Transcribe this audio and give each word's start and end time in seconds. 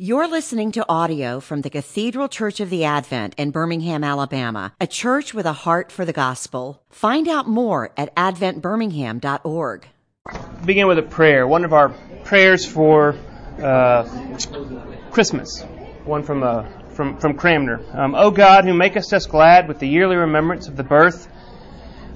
You're 0.00 0.28
listening 0.28 0.70
to 0.72 0.86
audio 0.88 1.40
from 1.40 1.62
the 1.62 1.70
Cathedral 1.70 2.28
Church 2.28 2.60
of 2.60 2.70
the 2.70 2.84
Advent 2.84 3.34
in 3.36 3.50
Birmingham, 3.50 4.04
Alabama, 4.04 4.72
a 4.80 4.86
church 4.86 5.34
with 5.34 5.44
a 5.44 5.52
heart 5.52 5.90
for 5.90 6.04
the 6.04 6.12
gospel. 6.12 6.80
Find 6.88 7.26
out 7.26 7.48
more 7.48 7.90
at 7.96 8.14
adventbirmingham.org. 8.14 9.88
Begin 10.64 10.86
with 10.86 10.98
a 10.98 11.02
prayer. 11.02 11.48
One 11.48 11.64
of 11.64 11.72
our 11.72 11.88
prayers 12.22 12.64
for 12.64 13.16
uh, 13.60 14.04
Christmas. 15.10 15.64
One 16.04 16.22
from 16.22 16.44
uh, 16.44 16.62
from 16.90 17.18
from 17.18 17.34
Cranmer. 17.34 17.84
Um, 17.92 18.14
o 18.14 18.30
God, 18.30 18.66
who 18.66 18.74
makest 18.74 19.12
us 19.12 19.26
glad 19.26 19.66
with 19.66 19.80
the 19.80 19.88
yearly 19.88 20.14
remembrance 20.14 20.68
of 20.68 20.76
the 20.76 20.84
birth 20.84 21.26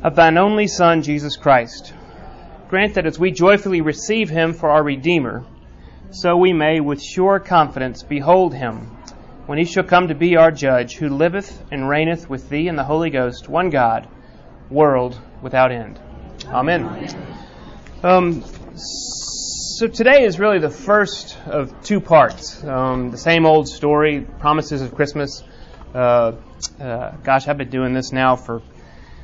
of 0.04 0.14
Thine 0.14 0.38
only 0.38 0.68
Son, 0.68 1.02
Jesus 1.02 1.34
Christ, 1.34 1.92
grant 2.68 2.94
that 2.94 3.06
as 3.06 3.18
we 3.18 3.32
joyfully 3.32 3.80
receive 3.80 4.30
Him 4.30 4.52
for 4.52 4.70
our 4.70 4.84
Redeemer 4.84 5.44
so 6.12 6.36
we 6.36 6.52
may 6.52 6.80
with 6.80 7.02
sure 7.02 7.40
confidence 7.40 8.02
behold 8.02 8.54
him 8.54 8.90
when 9.46 9.58
he 9.58 9.64
shall 9.64 9.82
come 9.82 10.08
to 10.08 10.14
be 10.14 10.36
our 10.36 10.50
judge, 10.50 10.96
who 10.96 11.08
liveth 11.08 11.62
and 11.72 11.88
reigneth 11.88 12.30
with 12.30 12.48
thee 12.48 12.68
in 12.68 12.76
the 12.76 12.84
Holy 12.84 13.10
Ghost, 13.10 13.48
one 13.48 13.70
God, 13.70 14.08
world 14.70 15.18
without 15.42 15.72
end. 15.72 15.98
Amen. 16.46 17.08
Um, 18.02 18.44
so 18.76 19.88
today 19.88 20.24
is 20.24 20.38
really 20.38 20.58
the 20.58 20.70
first 20.70 21.36
of 21.46 21.82
two 21.82 22.00
parts. 22.00 22.62
Um, 22.62 23.10
the 23.10 23.18
same 23.18 23.46
old 23.46 23.68
story, 23.68 24.20
promises 24.38 24.80
of 24.80 24.94
Christmas. 24.94 25.42
Uh, 25.94 26.32
uh, 26.80 27.10
gosh, 27.24 27.48
I've 27.48 27.58
been 27.58 27.70
doing 27.70 27.92
this 27.92 28.12
now 28.12 28.36
for 28.36 28.62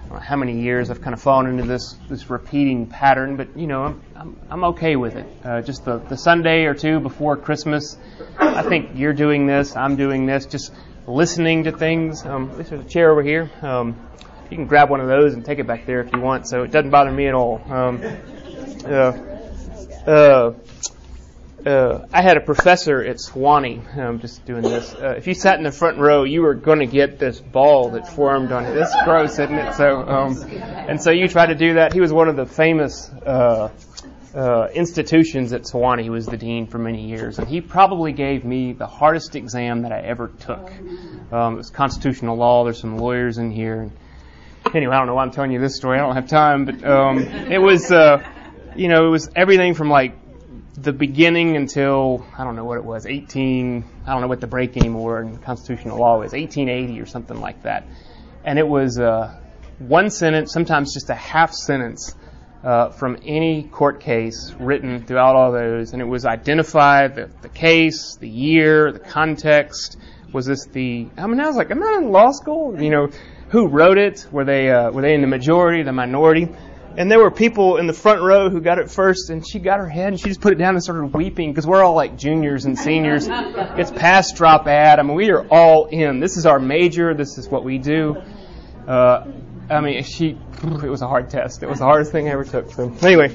how 0.08 0.36
many 0.36 0.60
years 0.60 0.90
I've 0.90 1.00
kind 1.00 1.14
of 1.14 1.20
fallen 1.20 1.46
into 1.46 1.64
this 1.64 1.96
this 2.08 2.30
repeating 2.30 2.86
pattern, 2.86 3.36
but 3.36 3.56
you 3.56 3.66
know 3.66 3.84
I'm 3.84 4.02
I'm, 4.16 4.36
I'm 4.50 4.64
okay 4.64 4.96
with 4.96 5.16
it. 5.16 5.26
Uh, 5.44 5.60
just 5.62 5.84
the 5.84 5.98
the 5.98 6.16
Sunday 6.16 6.64
or 6.64 6.74
two 6.74 7.00
before 7.00 7.36
Christmas, 7.36 7.96
I 8.38 8.62
think 8.62 8.90
you're 8.94 9.12
doing 9.12 9.46
this, 9.46 9.76
I'm 9.76 9.96
doing 9.96 10.26
this, 10.26 10.46
just 10.46 10.72
listening 11.06 11.64
to 11.64 11.72
things. 11.72 12.24
Um, 12.24 12.50
there's 12.54 12.72
a 12.72 12.84
chair 12.84 13.10
over 13.10 13.22
here. 13.22 13.50
Um, 13.62 13.96
you 14.50 14.56
can 14.56 14.66
grab 14.66 14.88
one 14.88 15.00
of 15.00 15.08
those 15.08 15.34
and 15.34 15.44
take 15.44 15.58
it 15.58 15.66
back 15.66 15.84
there 15.84 16.00
if 16.00 16.12
you 16.12 16.20
want, 16.20 16.48
so 16.48 16.62
it 16.62 16.70
doesn't 16.70 16.90
bother 16.90 17.10
me 17.10 17.26
at 17.28 17.34
all. 17.34 17.60
Um, 17.70 18.02
uh, 18.84 19.12
uh, 20.08 20.54
uh, 21.68 22.06
I 22.12 22.22
had 22.22 22.36
a 22.36 22.40
professor 22.40 23.02
at 23.02 23.16
Sewanee. 23.16 23.96
I'm 23.96 24.20
just 24.20 24.44
doing 24.46 24.62
this. 24.62 24.94
Uh, 24.94 25.14
if 25.18 25.26
you 25.26 25.34
sat 25.34 25.58
in 25.58 25.64
the 25.64 25.72
front 25.72 25.98
row, 25.98 26.24
you 26.24 26.42
were 26.42 26.54
going 26.54 26.78
to 26.78 26.86
get 26.86 27.18
this 27.18 27.40
ball 27.40 27.90
that 27.90 28.08
formed 28.08 28.52
on 28.52 28.64
it. 28.64 28.72
This 28.72 28.94
gross, 29.04 29.32
isn't 29.38 29.54
it? 29.54 29.74
So, 29.74 30.00
um, 30.00 30.42
and 30.50 31.02
so 31.02 31.10
you 31.10 31.28
try 31.28 31.46
to 31.46 31.54
do 31.54 31.74
that. 31.74 31.92
He 31.92 32.00
was 32.00 32.12
one 32.12 32.28
of 32.28 32.36
the 32.36 32.46
famous 32.46 33.10
uh, 33.10 33.70
uh, 34.34 34.68
institutions 34.74 35.52
at 35.52 35.62
Sewanee. 35.62 36.02
He 36.02 36.10
was 36.10 36.26
the 36.26 36.38
dean 36.38 36.66
for 36.66 36.78
many 36.78 37.06
years, 37.06 37.38
and 37.38 37.46
he 37.46 37.60
probably 37.60 38.12
gave 38.12 38.44
me 38.44 38.72
the 38.72 38.86
hardest 38.86 39.36
exam 39.36 39.82
that 39.82 39.92
I 39.92 40.00
ever 40.00 40.28
took. 40.28 40.70
Um, 41.32 41.54
it 41.54 41.56
was 41.56 41.70
constitutional 41.70 42.36
law. 42.36 42.64
There's 42.64 42.80
some 42.80 42.96
lawyers 42.96 43.36
in 43.36 43.50
here. 43.50 43.82
And 43.82 43.92
anyway, 44.74 44.94
I 44.94 44.98
don't 44.98 45.06
know 45.06 45.14
why 45.14 45.22
I'm 45.22 45.32
telling 45.32 45.52
you 45.52 45.60
this 45.60 45.76
story. 45.76 45.98
I 45.98 46.02
don't 46.02 46.14
have 46.14 46.28
time, 46.28 46.64
but 46.64 46.82
um, 46.84 47.18
it 47.18 47.58
was, 47.58 47.92
uh, 47.92 48.22
you 48.74 48.88
know, 48.88 49.06
it 49.06 49.10
was 49.10 49.28
everything 49.36 49.74
from 49.74 49.90
like 49.90 50.14
the 50.82 50.92
beginning 50.92 51.56
until 51.56 52.24
I 52.36 52.44
don't 52.44 52.56
know 52.56 52.64
what 52.64 52.78
it 52.78 52.84
was, 52.84 53.06
18. 53.06 53.84
I 54.06 54.12
don't 54.12 54.20
know 54.20 54.28
what 54.28 54.40
the 54.40 54.46
break 54.46 54.76
anymore 54.76 55.20
in 55.20 55.38
constitutional 55.38 55.98
law 55.98 56.22
is, 56.22 56.32
1880 56.32 57.00
or 57.00 57.06
something 57.06 57.40
like 57.40 57.62
that. 57.62 57.86
And 58.44 58.58
it 58.58 58.66
was 58.66 58.98
uh, 58.98 59.38
one 59.78 60.10
sentence, 60.10 60.52
sometimes 60.52 60.94
just 60.94 61.10
a 61.10 61.14
half 61.14 61.52
sentence 61.52 62.14
uh, 62.62 62.90
from 62.90 63.18
any 63.24 63.64
court 63.64 64.00
case 64.00 64.54
written 64.58 65.04
throughout 65.04 65.36
all 65.36 65.52
those, 65.52 65.92
and 65.92 66.02
it 66.02 66.06
was 66.06 66.24
identified 66.24 67.14
the, 67.14 67.30
the 67.42 67.48
case, 67.48 68.16
the 68.16 68.28
year, 68.28 68.92
the 68.92 68.98
context. 68.98 69.96
Was 70.32 70.46
this 70.46 70.66
the? 70.66 71.08
I 71.16 71.26
mean, 71.26 71.40
I 71.40 71.46
was 71.46 71.56
like, 71.56 71.70
am 71.70 71.82
I 71.82 71.98
in 71.98 72.10
law 72.10 72.32
school? 72.32 72.80
You 72.80 72.90
know, 72.90 73.10
who 73.48 73.66
wrote 73.66 73.96
it? 73.96 74.26
Were 74.30 74.44
they 74.44 74.70
uh, 74.70 74.90
were 74.90 75.02
they 75.02 75.14
in 75.14 75.22
the 75.22 75.26
majority, 75.26 75.82
the 75.82 75.92
minority? 75.92 76.48
And 76.96 77.10
there 77.10 77.20
were 77.20 77.30
people 77.30 77.76
in 77.76 77.86
the 77.86 77.92
front 77.92 78.22
row 78.22 78.50
who 78.50 78.60
got 78.60 78.78
it 78.78 78.90
first, 78.90 79.30
and 79.30 79.46
she 79.46 79.58
got 79.60 79.78
her 79.78 79.88
head 79.88 80.08
and 80.08 80.20
she 80.20 80.28
just 80.28 80.40
put 80.40 80.52
it 80.52 80.56
down 80.56 80.74
and 80.74 80.82
started 80.82 81.14
weeping 81.14 81.52
because 81.52 81.66
we're 81.66 81.82
all 81.82 81.94
like 81.94 82.16
juniors 82.16 82.64
and 82.64 82.78
seniors. 82.78 83.28
it's 83.28 83.90
past 83.90 84.36
drop 84.36 84.66
ad. 84.66 84.98
I 84.98 85.02
mean, 85.02 85.14
we 85.14 85.30
are 85.30 85.46
all 85.48 85.86
in. 85.86 86.18
This 86.18 86.36
is 86.36 86.46
our 86.46 86.58
major. 86.58 87.14
This 87.14 87.38
is 87.38 87.48
what 87.48 87.62
we 87.64 87.78
do. 87.78 88.16
Uh, 88.86 89.26
I 89.70 89.80
mean, 89.80 90.02
she. 90.02 90.38
It 90.62 90.88
was 90.88 91.02
a 91.02 91.06
hard 91.06 91.30
test. 91.30 91.62
It 91.62 91.68
was 91.68 91.78
the 91.78 91.84
hardest 91.84 92.10
thing 92.10 92.26
I 92.28 92.32
ever 92.32 92.44
took. 92.44 92.72
So 92.72 92.92
anyway, 93.02 93.32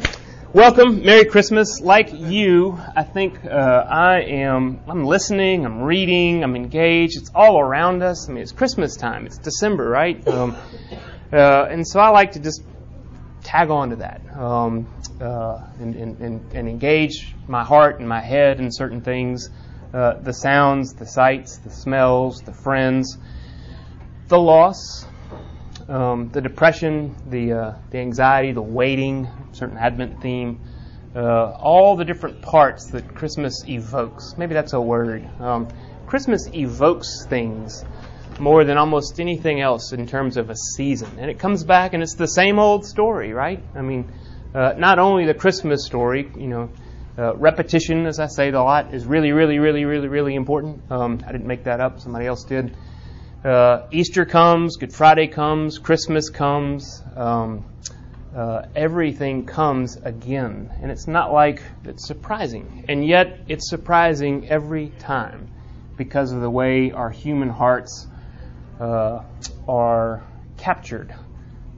welcome, 0.51 1.03
Merry 1.03 1.23
Christmas. 1.25 1.79
Like 1.79 2.11
you, 2.11 2.77
I 2.95 3.03
think 3.03 3.45
uh, 3.45 3.85
I 3.87 4.21
am. 4.21 4.81
I'm 4.87 5.05
listening. 5.05 5.65
I'm 5.65 5.83
reading. 5.83 6.43
I'm 6.43 6.55
engaged. 6.57 7.17
It's 7.17 7.31
all 7.33 7.59
around 7.61 8.03
us. 8.03 8.27
I 8.27 8.33
mean, 8.33 8.41
it's 8.41 8.51
Christmas 8.51 8.97
time. 8.97 9.25
It's 9.25 9.37
December, 9.37 9.87
right? 9.87 10.27
Um, 10.27 10.57
uh, 11.31 11.67
and 11.69 11.87
so 11.87 11.99
I 11.99 12.09
like 12.09 12.33
to 12.33 12.39
just 12.39 12.63
tag 13.43 13.69
on 13.69 13.89
to 13.89 13.97
that 13.97 14.21
um, 14.35 14.87
uh, 15.21 15.59
and, 15.79 15.95
and, 15.95 16.53
and, 16.53 16.69
engage 16.69 17.35
my 17.47 17.63
heart 17.63 17.99
and 17.99 18.07
my 18.07 18.21
head 18.21 18.59
in 18.59 18.71
certain 18.71 19.01
things 19.01 19.49
uh, 19.93 20.19
the 20.21 20.33
sounds, 20.33 20.93
the 20.95 21.05
sights, 21.05 21.57
the 21.57 21.69
smells, 21.69 22.41
the 22.41 22.51
friends, 22.51 23.15
the 24.27 24.39
loss, 24.39 25.05
um, 25.87 26.29
the 26.29 26.41
depression, 26.41 27.15
the, 27.29 27.53
uh, 27.53 27.75
the 27.91 27.99
anxiety, 27.99 28.53
the 28.53 28.61
waiting, 28.61 29.27
certain 29.51 29.77
Advent 29.77 30.19
theme. 30.19 30.59
Uh, 31.15 31.51
all 31.59 31.95
the 31.95 32.05
different 32.05 32.41
parts 32.41 32.87
that 32.87 33.13
Christmas 33.13 33.63
evokes. 33.67 34.33
Maybe 34.35 34.55
that's 34.55 34.73
a 34.73 34.81
word. 34.81 35.29
Um, 35.39 35.67
Christmas 36.07 36.49
evokes 36.51 37.27
things 37.27 37.85
more 38.39 38.63
than 38.63 38.77
almost 38.77 39.19
anything 39.19 39.61
else 39.61 39.93
in 39.93 40.07
terms 40.07 40.37
of 40.37 40.49
a 40.49 40.55
season. 40.55 41.09
And 41.19 41.29
it 41.29 41.39
comes 41.39 41.63
back 41.63 41.93
and 41.93 42.01
it's 42.03 42.15
the 42.15 42.27
same 42.27 42.59
old 42.59 42.85
story, 42.85 43.33
right? 43.33 43.63
I 43.75 43.81
mean, 43.81 44.11
uh, 44.53 44.73
not 44.77 44.99
only 44.99 45.25
the 45.25 45.33
Christmas 45.33 45.85
story, 45.85 46.29
you 46.37 46.47
know, 46.47 46.69
uh, 47.17 47.35
repetition, 47.35 48.05
as 48.05 48.19
I 48.19 48.27
say 48.27 48.49
a 48.49 48.61
lot, 48.61 48.93
is 48.93 49.05
really, 49.05 49.31
really, 49.31 49.59
really, 49.59 49.85
really, 49.85 50.07
really 50.07 50.35
important. 50.35 50.81
Um, 50.89 51.19
I 51.27 51.31
didn't 51.31 51.47
make 51.47 51.65
that 51.65 51.79
up, 51.79 51.99
somebody 51.99 52.25
else 52.25 52.43
did. 52.43 52.75
Uh, 53.43 53.87
Easter 53.91 54.25
comes, 54.25 54.77
Good 54.77 54.93
Friday 54.93 55.27
comes, 55.27 55.77
Christmas 55.77 56.29
comes, 56.29 57.03
um, 57.15 57.65
uh, 58.35 58.63
everything 58.75 59.45
comes 59.45 59.97
again. 59.97 60.71
And 60.81 60.89
it's 60.89 61.07
not 61.07 61.31
like 61.31 61.61
it's 61.83 62.07
surprising. 62.07 62.85
And 62.87 63.05
yet, 63.05 63.41
it's 63.47 63.69
surprising 63.69 64.49
every 64.49 64.89
time 64.89 65.49
because 65.97 66.31
of 66.31 66.41
the 66.41 66.49
way 66.49 66.91
our 66.91 67.11
human 67.11 67.49
hearts 67.49 68.07
uh, 68.79 69.23
are 69.67 70.23
captured 70.57 71.13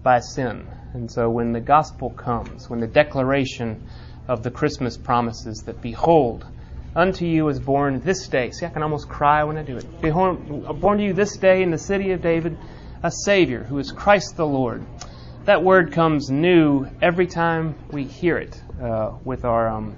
by 0.03 0.19
sin. 0.19 0.67
And 0.93 1.11
so 1.11 1.29
when 1.29 1.51
the 1.51 1.59
gospel 1.59 2.09
comes, 2.09 2.69
when 2.69 2.79
the 2.79 2.87
declaration 2.87 3.87
of 4.27 4.43
the 4.43 4.51
Christmas 4.51 4.97
promises 4.97 5.63
that, 5.65 5.81
behold, 5.81 6.45
unto 6.95 7.25
you 7.25 7.49
is 7.49 7.59
born 7.59 7.99
this 7.99 8.27
day. 8.27 8.51
See, 8.51 8.65
I 8.65 8.69
can 8.69 8.81
almost 8.81 9.09
cry 9.09 9.43
when 9.43 9.57
I 9.57 9.63
do 9.63 9.77
it. 9.77 10.01
Behold, 10.01 10.79
born 10.79 10.97
to 10.99 11.03
you 11.03 11.13
this 11.13 11.37
day 11.37 11.61
in 11.61 11.71
the 11.71 11.77
city 11.77 12.11
of 12.11 12.21
David 12.21 12.57
a 13.03 13.11
Savior 13.11 13.63
who 13.63 13.77
is 13.77 13.91
Christ 13.91 14.35
the 14.37 14.47
Lord. 14.47 14.83
That 15.43 15.63
word 15.63 15.91
comes 15.91 16.31
new 16.31 16.87
every 17.01 17.27
time 17.27 17.75
we 17.91 18.05
hear 18.05 18.37
it 18.37 18.59
uh, 18.81 19.11
with 19.23 19.45
our, 19.45 19.67
um, 19.67 19.95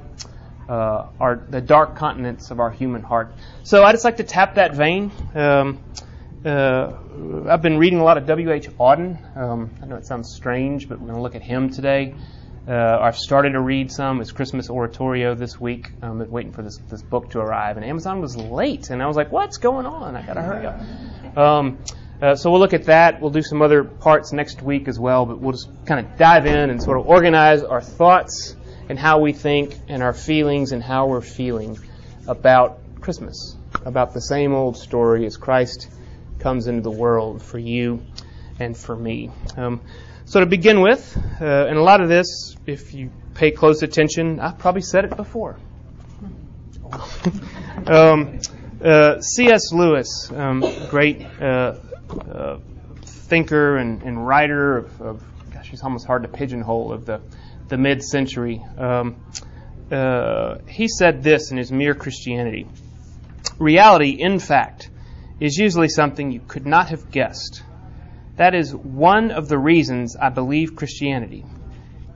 uh, 0.68 1.08
our 1.20 1.42
the 1.50 1.62
dark 1.62 1.96
continents 1.96 2.52
of 2.52 2.60
our 2.60 2.70
human 2.70 3.02
heart. 3.02 3.32
So 3.64 3.84
I 3.84 3.94
just 3.94 4.04
like 4.04 4.18
to 4.18 4.26
tap 4.26 4.56
that 4.56 4.76
vein. 4.76 5.12
Um, 5.34 5.80
uh, 6.46 6.94
I've 7.50 7.62
been 7.62 7.78
reading 7.78 8.00
a 8.00 8.04
lot 8.04 8.18
of 8.18 8.26
W.H. 8.28 8.70
Auden. 8.72 9.38
Um, 9.38 9.72
I 9.82 9.86
know 9.86 9.96
it 9.96 10.06
sounds 10.06 10.34
strange, 10.34 10.88
but 10.88 11.00
we're 11.00 11.08
going 11.08 11.18
to 11.18 11.22
look 11.22 11.36
at 11.36 11.42
him 11.42 11.70
today. 11.70 12.16
Uh, 12.68 13.00
I've 13.02 13.18
started 13.18 13.52
to 13.52 13.62
read 13.62 13.92
some. 13.92 14.22
It's 14.22 14.32
Christmas 14.32 14.70
Oratorio 14.70 15.36
this 15.36 15.60
week. 15.60 15.92
I'm 16.02 16.30
waiting 16.30 16.52
for 16.52 16.62
this, 16.62 16.78
this 16.90 17.02
book 17.02 17.32
to 17.32 17.40
arrive, 17.40 17.78
and 17.78 17.86
Amazon 17.86 18.22
was 18.22 18.36
late, 18.36 18.90
and 18.90 19.02
I 19.02 19.08
was 19.08 19.16
like, 19.16 19.32
"What's 19.32 19.58
going 19.58 19.86
on? 19.86 20.16
I 20.16 20.22
gotta 20.22 20.42
hurry 20.42 20.66
up." 20.66 21.38
Um, 21.38 21.78
uh, 22.22 22.36
so 22.36 22.52
we'll 22.52 22.60
look 22.60 22.74
at 22.74 22.86
that. 22.86 23.22
We'll 23.22 23.32
do 23.32 23.42
some 23.42 23.62
other 23.62 23.86
parts 23.86 24.34
next 24.34 24.62
week 24.62 24.90
as 24.90 25.00
well, 25.00 25.26
but 25.26 25.40
we'll 25.40 25.54
just 25.54 25.70
kind 25.86 26.06
of 26.06 26.18
dive 26.18 26.46
in 26.46 26.70
and 26.70 26.84
sort 26.84 27.00
of 27.00 27.08
organize 27.08 27.64
our 27.64 27.82
thoughts 27.82 28.56
and 28.90 29.00
how 29.00 29.20
we 29.20 29.32
think 29.32 29.76
and 29.88 30.04
our 30.04 30.14
feelings 30.14 30.72
and 30.74 30.84
how 30.84 31.08
we're 31.08 31.22
feeling 31.22 31.78
about 32.28 32.80
Christmas, 33.00 33.56
about 33.86 34.14
the 34.14 34.22
same 34.22 34.54
old 34.54 34.76
story 34.76 35.26
as 35.26 35.38
Christ 35.38 35.88
comes 36.48 36.68
into 36.68 36.80
the 36.80 36.90
world 36.90 37.44
for 37.44 37.60
you 37.60 38.02
and 38.58 38.78
for 38.78 38.96
me. 38.96 39.30
Um, 39.58 39.82
so 40.24 40.40
to 40.40 40.46
begin 40.46 40.80
with, 40.80 41.18
uh, 41.42 41.44
and 41.44 41.78
a 41.78 41.82
lot 41.82 42.00
of 42.00 42.08
this, 42.08 42.56
if 42.66 42.94
you 42.94 43.12
pay 43.34 43.52
close 43.52 43.84
attention, 43.84 44.40
I've 44.40 44.58
probably 44.58 44.82
said 44.82 45.04
it 45.04 45.18
before. 45.18 45.58
um, 47.86 48.40
uh, 48.82 49.20
C.S. 49.20 49.74
Lewis, 49.74 50.32
um, 50.32 50.64
great 50.90 51.22
uh, 51.22 51.76
uh, 52.32 52.60
thinker 53.04 53.76
and, 53.76 54.02
and 54.04 54.26
writer 54.26 54.78
of, 54.78 55.02
of, 55.02 55.24
gosh, 55.52 55.74
it's 55.74 55.84
almost 55.84 56.08
hard 56.08 56.22
to 56.22 56.30
pigeonhole 56.30 56.94
of 56.94 57.06
the 57.06 57.20
the 57.68 57.78
mid-century. 57.78 58.64
Um, 58.78 59.18
uh, 59.92 60.60
he 60.70 60.88
said 60.88 61.24
this 61.24 61.52
in 61.52 61.58
his 61.58 61.74
Mere 61.74 61.94
Christianity. 61.94 62.68
Reality, 63.60 64.12
in 64.12 64.40
fact, 64.40 64.90
is 65.40 65.58
usually 65.58 65.90
something 65.90 66.32
you 66.32 66.42
could 66.48 66.66
not 66.66 66.90
have 66.90 67.12
guessed. 67.12 67.64
That 68.38 68.56
is 68.56 68.74
one 68.74 69.32
of 69.32 69.48
the 69.48 69.58
reasons 69.58 70.16
I 70.16 70.30
believe 70.30 70.76
Christianity. 70.76 71.46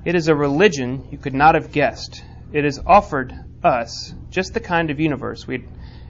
It 0.06 0.16
is 0.16 0.28
a 0.28 0.36
religion 0.36 1.08
you 1.12 1.18
could 1.18 1.34
not 1.34 1.56
have 1.56 1.72
guessed. 1.72 2.24
It 2.52 2.64
has 2.64 2.80
offered 2.86 3.34
us 3.64 4.14
just 4.30 4.54
the 4.54 4.60
kind 4.60 4.90
of 4.90 5.00
universe 5.00 5.46
we'd, 5.46 5.68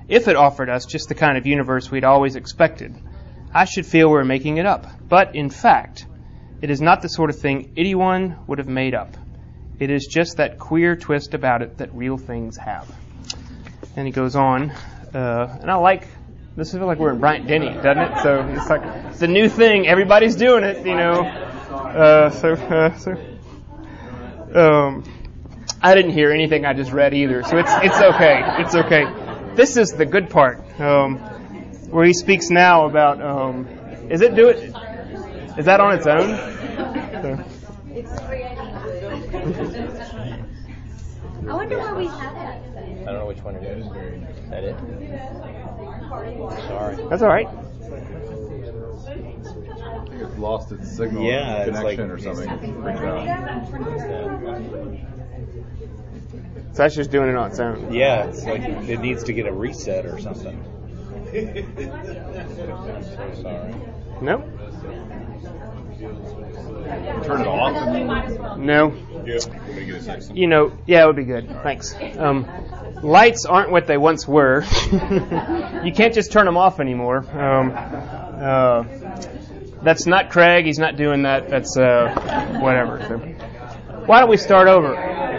if 0.07 0.27
it 0.27 0.35
offered 0.35 0.69
us 0.69 0.85
just 0.85 1.09
the 1.09 1.15
kind 1.15 1.37
of 1.37 1.45
universe 1.45 1.91
we'd 1.91 2.03
always 2.03 2.35
expected, 2.35 2.95
I 3.53 3.65
should 3.65 3.85
feel 3.85 4.09
we're 4.09 4.23
making 4.23 4.57
it 4.57 4.65
up. 4.65 4.87
But 5.07 5.35
in 5.35 5.49
fact, 5.49 6.05
it 6.61 6.69
is 6.69 6.81
not 6.81 7.01
the 7.01 7.09
sort 7.09 7.29
of 7.29 7.39
thing 7.39 7.73
anyone 7.75 8.37
would 8.47 8.59
have 8.59 8.67
made 8.67 8.95
up. 8.95 9.17
It 9.79 9.89
is 9.89 10.05
just 10.05 10.37
that 10.37 10.59
queer 10.59 10.95
twist 10.95 11.33
about 11.33 11.61
it 11.61 11.79
that 11.79 11.93
real 11.93 12.17
things 12.17 12.55
have. 12.57 12.89
And 13.95 14.05
he 14.05 14.13
goes 14.13 14.35
on, 14.35 14.71
uh, 15.13 15.57
and 15.59 15.69
I 15.69 15.75
like 15.75 16.07
this 16.55 16.71
feels 16.71 16.83
like 16.83 16.99
we're 16.99 17.13
in 17.13 17.19
Bryant 17.19 17.47
Denny, 17.47 17.69
doesn't 17.69 17.97
it? 17.97 18.21
So 18.23 18.45
it's 18.49 18.69
like 18.69 18.81
it's 19.11 19.21
a 19.21 19.27
new 19.27 19.47
thing. 19.47 19.87
Everybody's 19.87 20.35
doing 20.35 20.63
it, 20.63 20.85
you 20.85 20.95
know. 20.95 21.21
Uh, 21.21 22.29
so, 22.29 22.53
uh, 22.53 22.97
so 22.97 23.11
um, 24.53 25.03
I 25.81 25.95
didn't 25.95 26.11
hear 26.11 26.31
anything 26.31 26.65
I 26.65 26.73
just 26.73 26.91
read 26.91 27.13
either, 27.13 27.43
so 27.43 27.57
it's 27.57 27.71
it's 27.83 28.01
okay. 28.01 28.43
It's 28.59 28.75
okay. 28.75 29.05
This 29.55 29.77
is 29.77 29.93
the 29.93 30.05
good 30.05 30.29
part, 30.29 30.59
um, 30.79 31.17
where 31.89 32.05
he 32.05 32.13
speaks 32.13 32.49
now 32.49 32.85
about. 32.85 33.21
Um, 33.21 33.67
is 34.09 34.21
it 34.21 34.35
do 34.35 34.49
it? 34.49 34.75
Is 35.57 35.65
that 35.65 35.79
on 35.79 35.93
its 35.95 36.05
own? 36.05 36.35
So. 37.21 37.45
I 41.49 41.53
wonder 41.53 41.77
where 41.77 41.95
we 41.95 42.05
have 42.07 42.35
it. 42.35 42.61
I 43.01 43.05
don't 43.05 43.15
know 43.15 43.25
which 43.25 43.41
one 43.41 43.55
it 43.55 43.63
is. 43.63 43.85
Is 43.85 44.49
that 44.49 44.63
it? 44.63 44.75
Sorry. 46.11 46.95
That's 47.09 47.21
all 47.21 47.29
right. 47.29 47.47
It's 50.13 50.37
lost 50.37 50.71
its 50.71 50.91
signal 50.91 51.23
Yeah, 51.23 51.63
it's 51.63 51.77
connection 51.77 52.09
like- 52.09 52.17
or 52.17 52.19
something. 52.19 52.81
Freaked 52.81 52.99
out. 52.99 53.25
So 56.73 56.83
that's 56.83 56.95
just 56.95 57.11
doing 57.11 57.29
it 57.29 57.35
on 57.35 57.49
its 57.49 57.59
own. 57.59 57.93
Yeah, 57.93 58.25
it's 58.25 58.43
like 58.45 58.61
it 58.61 58.99
needs 58.99 59.23
to 59.25 59.33
get 59.33 59.45
a 59.47 59.53
reset 59.53 60.05
or 60.05 60.19
something. 60.19 60.61
so 61.31 61.39
sorry. 63.41 63.75
No, 64.21 64.37
Turn 67.23 67.41
it 67.41 67.47
off 67.47 68.57
no. 68.57 68.93
Yeah. 69.25 70.19
You 70.33 70.47
know, 70.47 70.71
yeah, 70.85 71.03
it 71.03 71.07
would 71.07 71.15
be 71.15 71.23
good. 71.23 71.49
Thanks. 71.63 71.95
Um, 72.17 72.47
lights 73.01 73.45
aren't 73.45 73.71
what 73.71 73.87
they 73.87 73.97
once 73.97 74.27
were. 74.27 74.63
you 75.83 75.91
can't 75.93 76.13
just 76.13 76.31
turn 76.31 76.45
them 76.45 76.57
off 76.57 76.79
anymore. 76.79 77.17
Um, 77.37 77.71
uh, 77.75 78.83
that's 79.83 80.05
not 80.05 80.29
Craig. 80.29 80.65
He's 80.65 80.79
not 80.79 80.95
doing 80.95 81.23
that. 81.23 81.49
That's 81.49 81.75
uh, 81.77 82.59
whatever. 82.61 83.01
So, 83.07 83.17
why 84.05 84.19
don't 84.19 84.29
we 84.29 84.37
start 84.37 84.67
over? 84.67 84.93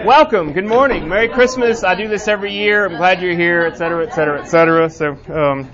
Welcome. 0.05 0.52
Good 0.52 0.67
morning. 0.67 1.08
Merry 1.08 1.29
Christmas. 1.29 1.84
I 1.84 1.94
do 1.94 2.08
this 2.08 2.26
every 2.26 2.52
year. 2.52 2.87
I'm 2.87 2.96
glad 2.96 3.23
you're 3.23 3.37
here, 3.37 3.62
et 3.62 3.76
cetera, 3.76 4.06
et 4.06 4.14
cetera, 4.14 4.43
et 4.43 4.46
cetera. 4.46 4.90
So, 4.90 5.12
um, 5.29 5.70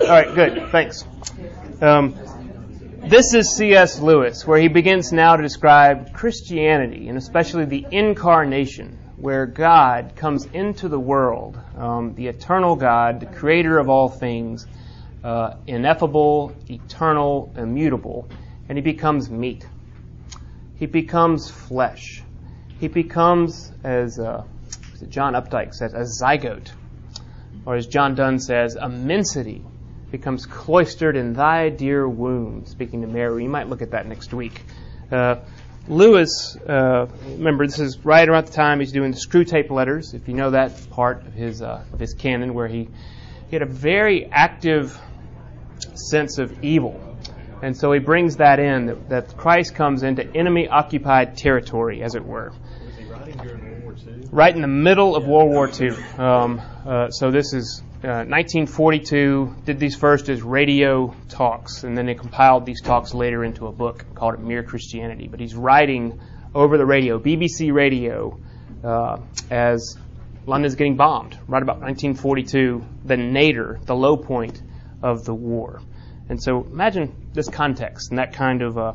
all 0.00 0.08
right, 0.08 0.34
good. 0.34 0.70
Thanks. 0.70 1.04
Um, 1.80 2.14
this 3.04 3.34
is 3.34 3.56
C.S. 3.56 4.00
Lewis, 4.00 4.46
where 4.46 4.60
he 4.60 4.68
begins 4.68 5.12
now 5.12 5.34
to 5.36 5.42
describe 5.42 6.12
Christianity, 6.12 7.08
and 7.08 7.18
especially 7.18 7.64
the 7.64 7.84
incarnation, 7.90 8.98
where 9.16 9.44
God 9.44 10.14
comes 10.14 10.46
into 10.46 10.88
the 10.88 11.00
world, 11.00 11.58
um, 11.76 12.14
the 12.14 12.28
eternal 12.28 12.76
God, 12.76 13.20
the 13.20 13.26
creator 13.26 13.78
of 13.78 13.88
all 13.88 14.08
things, 14.08 14.66
uh, 15.24 15.54
ineffable, 15.66 16.54
eternal, 16.70 17.52
immutable, 17.56 18.28
and 18.68 18.78
he 18.78 18.82
becomes 18.82 19.28
meat. 19.28 19.66
He 20.76 20.86
becomes 20.86 21.50
flesh. 21.50 22.22
He 22.78 22.88
becomes, 22.88 23.72
as 23.82 24.18
uh, 24.18 24.44
John 25.08 25.34
Updike 25.34 25.74
says, 25.74 25.92
a 25.92 26.04
zygote, 26.04 26.70
or 27.66 27.74
as 27.74 27.86
John 27.88 28.14
Donne 28.14 28.38
says, 28.38 28.76
immensity 28.76 29.64
becomes 30.12 30.46
cloistered 30.46 31.16
in 31.16 31.32
thy 31.32 31.70
dear 31.70 32.06
womb. 32.06 32.66
Speaking 32.66 33.00
to 33.00 33.08
Mary, 33.08 33.42
you 33.42 33.48
might 33.48 33.68
look 33.68 33.82
at 33.82 33.90
that 33.90 34.06
next 34.06 34.32
week. 34.32 34.62
Uh, 35.10 35.36
Lewis, 35.88 36.56
uh, 36.56 37.06
remember 37.24 37.66
this 37.66 37.80
is 37.80 37.98
right 38.04 38.28
around 38.28 38.46
the 38.46 38.52
time 38.52 38.78
he's 38.78 38.92
doing 38.92 39.10
the 39.10 39.16
Screwtape 39.16 39.70
letters. 39.70 40.14
If 40.14 40.28
you 40.28 40.34
know 40.34 40.50
that 40.50 40.90
part 40.90 41.26
of 41.26 41.32
his 41.32 41.60
uh, 41.60 41.84
of 41.92 41.98
his 41.98 42.14
canon, 42.14 42.54
where 42.54 42.68
he, 42.68 42.88
he 43.48 43.56
had 43.56 43.62
a 43.62 43.66
very 43.66 44.26
active 44.26 44.96
sense 45.94 46.38
of 46.38 46.62
evil, 46.62 47.00
and 47.62 47.76
so 47.76 47.90
he 47.90 47.98
brings 47.98 48.36
that 48.36 48.60
in 48.60 48.86
that, 48.86 49.08
that 49.08 49.36
Christ 49.36 49.74
comes 49.74 50.04
into 50.04 50.24
enemy 50.36 50.68
occupied 50.68 51.36
territory, 51.36 52.02
as 52.02 52.14
it 52.14 52.24
were. 52.24 52.52
Right 54.30 54.54
in 54.54 54.62
the 54.62 54.68
middle 54.68 55.16
of 55.16 55.26
World 55.26 55.50
War 55.50 55.68
II. 55.68 55.90
Um, 56.16 56.60
uh, 56.86 57.10
so 57.10 57.30
this 57.30 57.52
is 57.52 57.82
uh, 58.04 58.26
1942. 58.26 59.54
Did 59.64 59.78
these 59.78 59.94
first 59.94 60.28
as 60.28 60.42
radio 60.42 61.14
talks, 61.28 61.84
and 61.84 61.96
then 61.96 62.06
they 62.06 62.14
compiled 62.14 62.66
these 62.66 62.82
talks 62.82 63.14
later 63.14 63.44
into 63.44 63.68
a 63.68 63.72
book 63.72 64.04
called 64.16 64.40
Mere 64.40 64.64
Christianity. 64.64 65.28
But 65.28 65.38
he's 65.38 65.54
writing 65.54 66.20
over 66.52 66.78
the 66.78 66.84
radio, 66.84 67.20
BBC 67.20 67.72
radio, 67.72 68.40
uh, 68.82 69.18
as 69.50 69.96
London's 70.46 70.74
getting 70.74 70.96
bombed. 70.96 71.38
Right 71.46 71.62
about 71.62 71.80
1942, 71.80 72.84
the 73.04 73.16
nadir, 73.16 73.78
the 73.84 73.94
low 73.94 74.16
point 74.16 74.60
of 75.00 75.24
the 75.24 75.34
war. 75.34 75.80
And 76.28 76.42
so 76.42 76.64
imagine 76.64 77.30
this 77.34 77.48
context 77.48 78.10
and 78.10 78.18
that 78.18 78.32
kind 78.32 78.62
of 78.62 78.78
uh, 78.78 78.94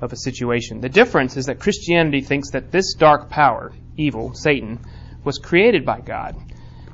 of 0.00 0.12
a 0.12 0.16
situation. 0.16 0.80
The 0.80 0.88
difference 0.88 1.36
is 1.36 1.46
that 1.46 1.60
Christianity 1.60 2.22
thinks 2.22 2.50
that 2.50 2.72
this 2.72 2.94
dark 2.94 3.30
power, 3.30 3.72
evil, 3.96 4.34
Satan, 4.34 4.80
was 5.22 5.38
created 5.38 5.84
by 5.84 6.00
God 6.00 6.34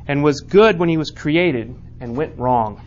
and 0.08 0.24
was 0.24 0.40
good 0.40 0.78
when 0.78 0.88
he 0.88 0.96
was 0.96 1.10
created 1.10 1.74
and 2.00 2.16
went 2.16 2.38
wrong. 2.38 2.80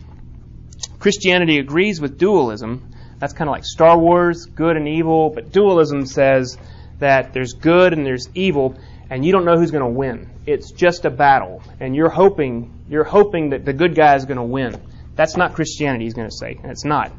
Christianity 1.00 1.59
agrees 1.59 2.01
with 2.01 2.18
dualism. 2.18 2.91
That's 3.19 3.33
kind 3.33 3.47
of 3.47 3.53
like 3.53 3.63
Star 3.63 3.97
Wars, 3.97 4.45
good 4.45 4.75
and 4.75 4.88
evil, 4.88 5.29
but 5.29 5.51
dualism 5.51 6.06
says 6.07 6.57
that 7.00 7.33
there's 7.33 7.53
good 7.53 7.94
and 7.94 8.06
there's 8.06 8.27
evil 8.33 8.75
and 9.09 9.25
you 9.25 9.31
don't 9.31 9.45
know 9.45 9.57
who's 9.57 9.71
going 9.71 9.83
to 9.83 9.89
win. 9.89 10.29
It's 10.45 10.71
just 10.71 11.06
a 11.06 11.12
battle 11.12 11.62
and 11.79 11.95
you're 11.95 12.09
hoping 12.09 12.85
you're 12.89 13.03
hoping 13.03 13.51
that 13.51 13.63
the 13.63 13.73
good 13.73 13.95
guy 13.95 14.15
is 14.15 14.25
going 14.25 14.38
to 14.38 14.44
win. 14.44 14.81
That's 15.15 15.38
not 15.38 15.53
Christianity, 15.53 16.06
he's 16.06 16.13
going 16.13 16.30
to 16.30 16.35
say. 16.35 16.59
It's 16.63 16.85
not. 16.85 17.11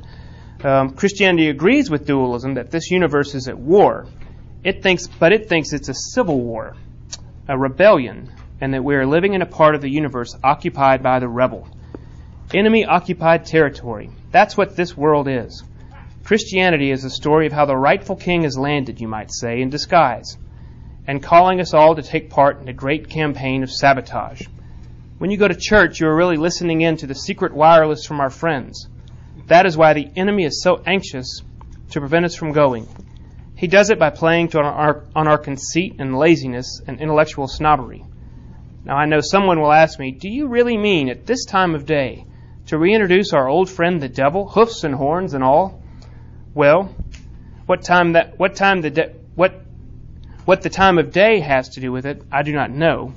Um, 0.65 0.91
Christianity 0.91 1.49
agrees 1.49 1.91
with 1.91 2.07
dualism 2.07 2.55
that 2.55 2.71
this 2.71 2.91
universe 2.91 3.35
is 3.35 3.49
at 3.49 3.59
war. 3.59 4.07
It 4.65 4.83
thinks, 4.83 5.07
but 5.09 5.33
it 5.33 5.49
thinks 5.49 5.73
it's 5.73 5.89
a 5.89 5.95
civil 5.95 6.41
war, 6.41 6.77
a 7.49 7.59
rebellion, 7.59 8.31
and 8.63 8.73
that 8.73 8.85
we 8.85 8.95
are 8.95 9.05
living 9.05 9.35
in 9.35 9.43
a 9.43 9.47
part 9.47 9.75
of 9.75 9.81
the 9.81 9.91
universe 9.91 10.37
occupied 10.45 11.03
by 11.03 11.19
the 11.19 11.29
rebel. 11.29 11.69
Enemy 12.55 12.85
occupied 12.85 13.45
territory. 13.45 14.09
That's 14.31 14.57
what 14.57 14.77
this 14.77 14.97
world 14.97 15.27
is. 15.27 15.65
Christianity 16.23 16.93
is 16.93 17.03
a 17.03 17.11
story 17.11 17.47
of 17.47 17.53
how 17.53 17.67
the 17.67 17.77
rightful 17.77 18.15
king 18.15 18.45
has 18.45 18.57
landed, 18.57 19.01
you 19.01 19.09
might 19.09 19.33
say, 19.33 19.61
in 19.61 19.69
disguise, 19.69 20.39
and 21.09 21.21
calling 21.21 21.61
us 21.61 21.75
all 21.75 21.97
to 21.97 22.03
take 22.03 22.31
part 22.31 22.63
in 22.63 22.69
a 22.69 22.73
great 22.73 23.11
campaign 23.11 23.65
of 23.65 23.71
sabotage. 23.71 24.43
When 25.19 25.33
you 25.33 25.39
go 25.39 25.49
to 25.49 25.57
church, 25.59 25.99
you 25.99 26.07
are 26.07 26.15
really 26.15 26.37
listening 26.37 26.83
in 26.83 26.97
to 26.99 27.09
the 27.09 27.17
secret 27.17 27.53
wireless 27.53 28.07
from 28.07 28.21
our 28.21 28.31
friends. 28.31 28.89
That 29.49 29.67
is 29.67 29.77
why 29.77 29.93
the 29.93 30.09
enemy 30.15 30.45
is 30.45 30.63
so 30.63 30.81
anxious 30.87 31.43
to 31.91 31.99
prevent 31.99 32.27
us 32.27 32.37
from 32.37 32.53
going. 32.53 32.87
He 33.57 33.67
does 33.67 33.91
it 33.91 33.99
by 33.99 34.11
playing 34.11 34.51
to 34.51 34.61
our, 34.61 35.03
on 35.17 35.27
our 35.27 35.39
conceit 35.39 35.97
and 35.99 36.17
laziness 36.17 36.81
and 36.87 37.01
intellectual 37.01 37.49
snobbery. 37.49 38.05
Now, 38.85 38.97
I 38.97 39.07
know 39.07 39.21
someone 39.21 39.61
will 39.61 39.73
ask 39.73 39.99
me, 39.99 40.11
Do 40.11 40.29
you 40.29 40.49
really 40.49 40.77
mean 40.77 41.09
at 41.09 41.27
this 41.27 41.45
time 41.45 41.75
of 41.75 41.87
day 41.87 42.27
to 42.67 42.79
reintroduce 42.79 43.33
our 43.33 43.49
old 43.49 43.71
friend 43.71 44.01
the 44.01 44.09
devil, 44.09 44.49
hoofs 44.49 44.83
and 44.83 44.95
horns 44.95 45.35
and 45.35 45.45
all? 45.45 45.83
Well, 46.55 46.95
what 47.67 47.83
time 47.83 48.13
that 48.13 48.39
what 48.39 48.57
time 48.57 48.81
the 48.81 48.91
de- 48.91 49.15
what 49.35 49.65
what 50.45 50.63
the 50.63 50.71
time 50.71 50.99
of 50.99 51.13
day 51.13 51.39
has 51.41 51.71
to 51.71 51.81
do 51.81 51.93
with 51.93 52.07
it, 52.07 52.23
I 52.33 52.43
do 52.43 52.53
not 52.53 52.71
know, 52.71 53.15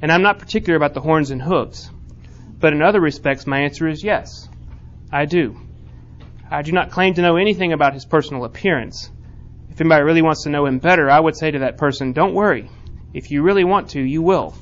and 0.00 0.10
I'm 0.10 0.22
not 0.22 0.38
particular 0.38 0.76
about 0.76 0.94
the 0.94 1.02
horns 1.02 1.30
and 1.30 1.42
hooves. 1.42 1.90
But 2.58 2.72
in 2.72 2.80
other 2.80 3.00
respects, 3.00 3.46
my 3.46 3.60
answer 3.60 3.86
is 3.86 4.02
yes, 4.02 4.48
I 5.12 5.26
do. 5.26 5.60
I 6.50 6.62
do 6.62 6.72
not 6.72 6.90
claim 6.90 7.14
to 7.14 7.22
know 7.22 7.36
anything 7.36 7.74
about 7.74 7.92
his 7.92 8.06
personal 8.06 8.44
appearance. 8.44 9.10
If 9.70 9.80
anybody 9.80 10.02
really 10.02 10.22
wants 10.22 10.44
to 10.44 10.50
know 10.50 10.64
him 10.64 10.78
better, 10.78 11.10
I 11.10 11.20
would 11.20 11.36
say 11.36 11.50
to 11.50 11.58
that 11.60 11.76
person, 11.76 12.12
don't 12.12 12.32
worry. 12.32 12.70
If 13.12 13.30
you 13.30 13.42
really 13.42 13.64
want 13.64 13.90
to, 13.90 14.00
you 14.00 14.22
will. 14.22 14.54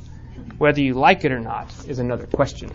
Whether 0.59 0.81
you 0.81 0.95
like 0.95 1.25
it 1.25 1.33
or 1.33 1.41
not 1.41 1.73
is 1.89 1.99
another 1.99 2.27
question. 2.27 2.71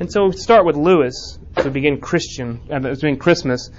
And 0.00 0.10
so 0.12 0.26
we 0.26 0.32
start 0.36 0.64
with 0.64 0.76
Lewis 0.76 1.38
to 1.56 1.70
begin 1.70 2.00
Christian, 2.00 2.60
uh, 2.70 2.78
to 2.78 2.94
begin 2.94 3.18
Christmas, 3.18 3.70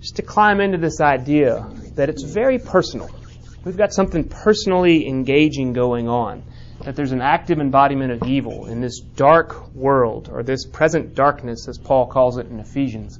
just 0.00 0.16
to 0.16 0.22
climb 0.22 0.60
into 0.60 0.78
this 0.78 1.00
idea 1.00 1.68
that 1.94 2.08
it's 2.08 2.22
very 2.22 2.58
personal. 2.58 3.10
We've 3.64 3.76
got 3.76 3.92
something 3.92 4.24
personally 4.24 5.06
engaging 5.06 5.72
going 5.72 6.08
on. 6.08 6.42
that 6.84 6.96
there's 6.96 7.12
an 7.12 7.20
active 7.20 7.60
embodiment 7.60 8.12
of 8.12 8.28
evil 8.28 8.66
in 8.66 8.80
this 8.80 9.00
dark 9.00 9.72
world, 9.74 10.28
or 10.32 10.42
this 10.42 10.66
present 10.66 11.14
darkness, 11.14 11.68
as 11.68 11.78
Paul 11.78 12.06
calls 12.06 12.38
it 12.38 12.46
in 12.46 12.58
Ephesians, 12.58 13.18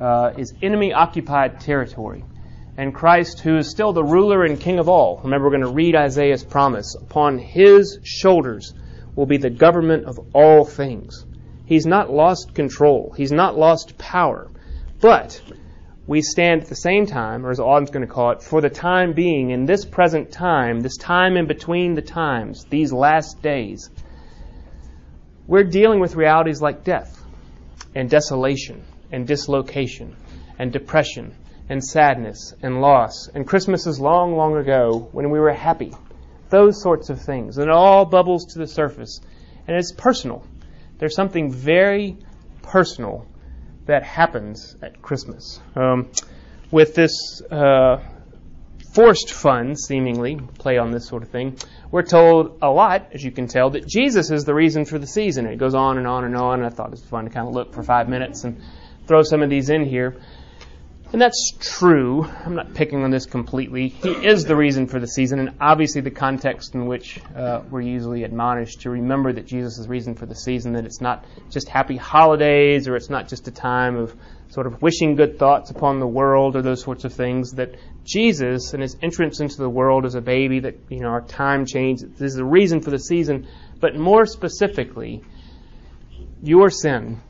uh, 0.00 0.32
is 0.36 0.52
enemy 0.62 0.92
occupied 0.92 1.60
territory. 1.60 2.24
And 2.78 2.94
Christ, 2.94 3.40
who 3.40 3.56
is 3.56 3.70
still 3.70 3.94
the 3.94 4.04
ruler 4.04 4.44
and 4.44 4.60
king 4.60 4.78
of 4.78 4.88
all, 4.88 5.20
remember 5.24 5.46
we're 5.46 5.58
going 5.58 5.62
to 5.62 5.68
read 5.68 5.96
Isaiah's 5.96 6.44
promise, 6.44 6.94
upon 6.94 7.38
his 7.38 7.98
shoulders 8.02 8.74
will 9.14 9.24
be 9.24 9.38
the 9.38 9.48
government 9.48 10.04
of 10.04 10.20
all 10.34 10.64
things. 10.64 11.24
He's 11.64 11.86
not 11.86 12.12
lost 12.12 12.54
control, 12.54 13.14
he's 13.16 13.32
not 13.32 13.58
lost 13.58 13.96
power. 13.96 14.50
But 15.00 15.40
we 16.06 16.20
stand 16.20 16.62
at 16.62 16.68
the 16.68 16.76
same 16.76 17.06
time, 17.06 17.46
or 17.46 17.50
as 17.50 17.58
Auden's 17.60 17.90
going 17.90 18.06
to 18.06 18.12
call 18.12 18.32
it, 18.32 18.42
for 18.42 18.60
the 18.60 18.70
time 18.70 19.14
being, 19.14 19.50
in 19.50 19.64
this 19.64 19.86
present 19.86 20.30
time, 20.30 20.80
this 20.80 20.98
time 20.98 21.38
in 21.38 21.46
between 21.46 21.94
the 21.94 22.02
times, 22.02 22.66
these 22.66 22.92
last 22.92 23.40
days, 23.40 23.88
we're 25.46 25.64
dealing 25.64 25.98
with 25.98 26.14
realities 26.14 26.60
like 26.60 26.84
death 26.84 27.22
and 27.94 28.10
desolation 28.10 28.84
and 29.10 29.26
dislocation 29.26 30.14
and 30.58 30.72
depression 30.72 31.34
and 31.68 31.82
sadness 31.82 32.54
and 32.62 32.80
loss 32.80 33.28
and 33.34 33.46
Christmases 33.46 33.98
long, 34.00 34.36
long 34.36 34.56
ago 34.56 35.08
when 35.12 35.30
we 35.30 35.40
were 35.40 35.52
happy. 35.52 35.92
Those 36.48 36.80
sorts 36.80 37.10
of 37.10 37.20
things. 37.20 37.58
And 37.58 37.68
it 37.68 37.72
all 37.72 38.04
bubbles 38.04 38.46
to 38.52 38.58
the 38.58 38.66
surface. 38.66 39.20
And 39.66 39.76
it's 39.76 39.92
personal. 39.92 40.44
There's 40.98 41.14
something 41.14 41.52
very 41.52 42.16
personal 42.62 43.26
that 43.86 44.02
happens 44.02 44.76
at 44.82 45.02
Christmas. 45.02 45.60
Um, 45.74 46.10
with 46.70 46.94
this 46.94 47.42
uh, 47.50 47.98
forced 48.94 49.32
fun, 49.32 49.76
seemingly, 49.76 50.36
play 50.58 50.78
on 50.78 50.90
this 50.90 51.06
sort 51.06 51.22
of 51.22 51.30
thing, 51.30 51.56
we're 51.90 52.02
told 52.02 52.58
a 52.62 52.70
lot, 52.70 53.08
as 53.12 53.22
you 53.22 53.30
can 53.30 53.46
tell, 53.46 53.70
that 53.70 53.86
Jesus 53.86 54.30
is 54.30 54.44
the 54.44 54.54
reason 54.54 54.84
for 54.84 54.98
the 54.98 55.06
season. 55.06 55.46
It 55.46 55.58
goes 55.58 55.74
on 55.74 55.98
and 55.98 56.06
on 56.06 56.24
and 56.24 56.36
on. 56.36 56.64
I 56.64 56.70
thought 56.70 56.88
it 56.88 56.92
was 56.92 57.04
fun 57.04 57.24
to 57.24 57.30
kind 57.30 57.46
of 57.46 57.54
look 57.54 57.72
for 57.72 57.82
five 57.82 58.08
minutes 58.08 58.44
and 58.44 58.60
throw 59.06 59.22
some 59.22 59.42
of 59.42 59.50
these 59.50 59.70
in 59.70 59.84
here. 59.84 60.16
And 61.12 61.22
that's 61.22 61.52
true. 61.60 62.24
I'm 62.44 62.56
not 62.56 62.74
picking 62.74 63.04
on 63.04 63.10
this 63.10 63.26
completely. 63.26 63.88
He 63.88 64.10
is 64.10 64.44
the 64.44 64.56
reason 64.56 64.88
for 64.88 64.98
the 64.98 65.06
season, 65.06 65.38
and 65.38 65.54
obviously 65.60 66.00
the 66.00 66.10
context 66.10 66.74
in 66.74 66.86
which 66.86 67.20
uh, 67.34 67.62
we're 67.70 67.80
usually 67.80 68.24
admonished 68.24 68.80
to 68.80 68.90
remember 68.90 69.32
that 69.32 69.46
Jesus 69.46 69.78
is 69.78 69.88
reason 69.88 70.16
for 70.16 70.26
the 70.26 70.34
season, 70.34 70.72
that 70.72 70.84
it's 70.84 71.00
not 71.00 71.24
just 71.48 71.68
happy 71.68 71.96
holidays 71.96 72.88
or 72.88 72.96
it's 72.96 73.08
not 73.08 73.28
just 73.28 73.46
a 73.46 73.52
time 73.52 73.96
of 73.96 74.14
sort 74.48 74.66
of 74.66 74.82
wishing 74.82 75.14
good 75.14 75.38
thoughts 75.38 75.70
upon 75.70 76.00
the 76.00 76.06
world 76.06 76.56
or 76.56 76.62
those 76.62 76.82
sorts 76.82 77.04
of 77.04 77.12
things, 77.14 77.52
that 77.52 77.76
Jesus 78.04 78.74
and 78.74 78.82
his 78.82 78.96
entrance 79.00 79.38
into 79.38 79.58
the 79.58 79.70
world 79.70 80.06
as 80.06 80.16
a 80.16 80.20
baby, 80.20 80.60
that, 80.60 80.74
you 80.88 81.00
know, 81.00 81.08
our 81.08 81.22
time 81.22 81.66
change, 81.66 82.00
this 82.00 82.32
is 82.32 82.34
the 82.34 82.44
reason 82.44 82.80
for 82.80 82.90
the 82.90 82.98
season, 82.98 83.46
but 83.80 83.96
more 83.96 84.26
specifically, 84.26 85.22
your 86.42 86.68
sin 86.68 87.20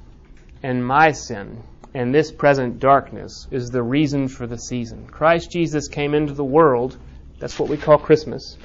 and 0.62 0.84
my 0.84 1.12
sin 1.12 1.62
and 1.96 2.14
this 2.14 2.30
present 2.30 2.78
darkness 2.78 3.48
is 3.50 3.70
the 3.70 3.82
reason 3.82 4.28
for 4.28 4.46
the 4.46 4.58
season. 4.58 5.06
Christ 5.06 5.50
Jesus 5.50 5.88
came 5.88 6.12
into 6.12 6.34
the 6.34 6.44
world, 6.44 6.98
that's 7.38 7.58
what 7.58 7.70
we 7.70 7.78
call 7.78 7.96
Christmas. 7.96 8.58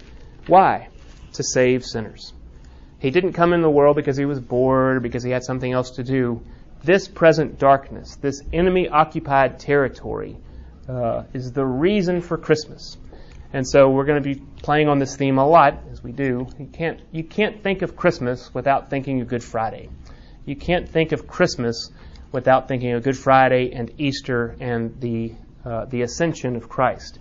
Why? 0.48 0.90
To 1.36 1.44
save 1.44 1.86
sinners. 1.86 2.34
He 3.00 3.10
didn't 3.10 3.32
come 3.32 3.54
in 3.54 3.62
the 3.62 3.70
world 3.70 3.96
because 3.96 4.18
he 4.18 4.26
was 4.26 4.42
bored 4.42 4.98
or 4.98 5.00
because 5.00 5.24
he 5.24 5.32
had 5.32 5.46
something 5.46 5.72
else 5.72 5.92
to 5.92 6.04
do. 6.04 6.42
This 6.84 7.08
present 7.08 7.58
darkness, 7.58 8.18
this 8.18 8.42
enemy 8.52 8.90
occupied 8.90 9.60
territory, 9.60 10.36
uh, 10.90 11.24
is 11.32 11.54
the 11.54 11.66
reason 11.66 12.20
for 12.20 12.38
Christmas. 12.38 12.98
And 13.54 13.66
so 13.66 13.92
we're 13.92 14.06
going 14.06 14.22
to 14.22 14.36
be 14.36 14.42
playing 14.62 14.90
on 14.90 15.00
this 15.00 15.16
theme 15.16 15.38
a 15.38 15.48
lot, 15.48 15.80
as 15.90 16.04
we 16.04 16.12
do. 16.12 16.48
You 16.60 16.68
can't, 16.74 17.00
you 17.14 17.24
can't 17.24 17.64
think 17.64 17.82
of 17.82 17.96
Christmas 17.96 18.54
without 18.54 18.90
thinking 18.90 19.22
of 19.22 19.30
Good 19.30 19.44
Friday. 19.44 19.88
You 20.46 20.58
can't 20.58 20.90
think 20.90 21.14
of 21.14 21.28
Christmas 21.28 21.92
without 22.32 22.68
thinking 22.68 22.92
of 22.94 23.04
Good 23.04 23.18
Friday 23.18 23.72
and 23.74 23.92
Easter 23.98 24.56
and 24.60 25.00
the, 25.00 25.34
uh, 25.66 25.86
the 25.86 26.04
ascension 26.04 26.56
of 26.56 26.70
Christ. 26.70 27.20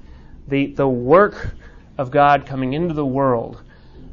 The, 0.48 0.72
the 0.74 0.88
work 0.88 1.54
of 1.98 2.10
God 2.10 2.46
coming 2.46 2.72
into 2.72 2.94
the 2.94 3.04
world 3.04 3.62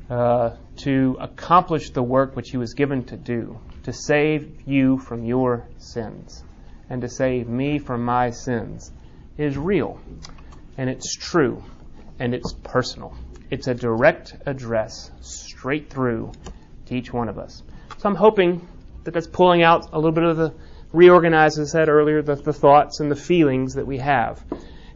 uh, 0.09 0.51
to 0.77 1.17
accomplish 1.19 1.91
the 1.91 2.03
work 2.03 2.35
which 2.35 2.49
He 2.49 2.57
was 2.57 2.73
given 2.73 3.03
to 3.05 3.17
do, 3.17 3.59
to 3.83 3.93
save 3.93 4.67
you 4.67 4.97
from 4.97 5.25
your 5.25 5.67
sins 5.77 6.43
and 6.89 7.01
to 7.01 7.09
save 7.09 7.47
me 7.47 7.79
from 7.79 8.03
my 8.03 8.31
sins, 8.31 8.91
is 9.37 9.57
real 9.57 9.99
and 10.77 10.89
it's 10.89 11.15
true 11.15 11.63
and 12.19 12.33
it's 12.33 12.53
personal. 12.63 13.15
It's 13.49 13.67
a 13.67 13.73
direct 13.73 14.35
address 14.45 15.11
straight 15.21 15.89
through 15.89 16.31
to 16.87 16.95
each 16.95 17.13
one 17.13 17.29
of 17.29 17.37
us. 17.37 17.63
So 17.97 18.09
I'm 18.09 18.15
hoping 18.15 18.67
that 19.03 19.13
that's 19.13 19.27
pulling 19.27 19.63
out 19.63 19.89
a 19.93 19.95
little 19.95 20.11
bit 20.11 20.23
of 20.23 20.37
the 20.37 20.53
reorganize, 20.93 21.57
as 21.59 21.69
I 21.69 21.79
said 21.79 21.89
earlier, 21.89 22.21
the, 22.21 22.35
the 22.35 22.53
thoughts 22.53 22.99
and 22.99 23.11
the 23.11 23.15
feelings 23.15 23.75
that 23.75 23.85
we 23.85 23.97
have. 23.97 24.43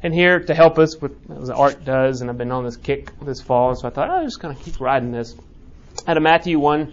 And 0.04 0.14
here 0.14 0.40
to 0.40 0.54
help 0.56 0.80
us 0.80 1.00
with 1.00 1.14
as 1.30 1.50
art 1.50 1.86
does, 1.86 2.22
and 2.22 2.30
I've 2.30 2.38
been 2.38 2.52
on 2.52 2.66
this 2.66 2.78
kick 2.78 3.12
this 3.22 3.42
fall, 3.42 3.76
so 3.76 3.88
I 3.88 3.92
thought 3.92 4.10
oh, 4.10 4.14
I'm 4.14 4.26
just 4.26 4.40
going 4.40 4.56
to 4.56 4.64
keep 4.64 4.80
riding 4.80 5.12
this. 5.12 5.36
Out 6.08 6.18
of 6.18 6.24
Matthew 6.24 6.58
1, 6.58 6.92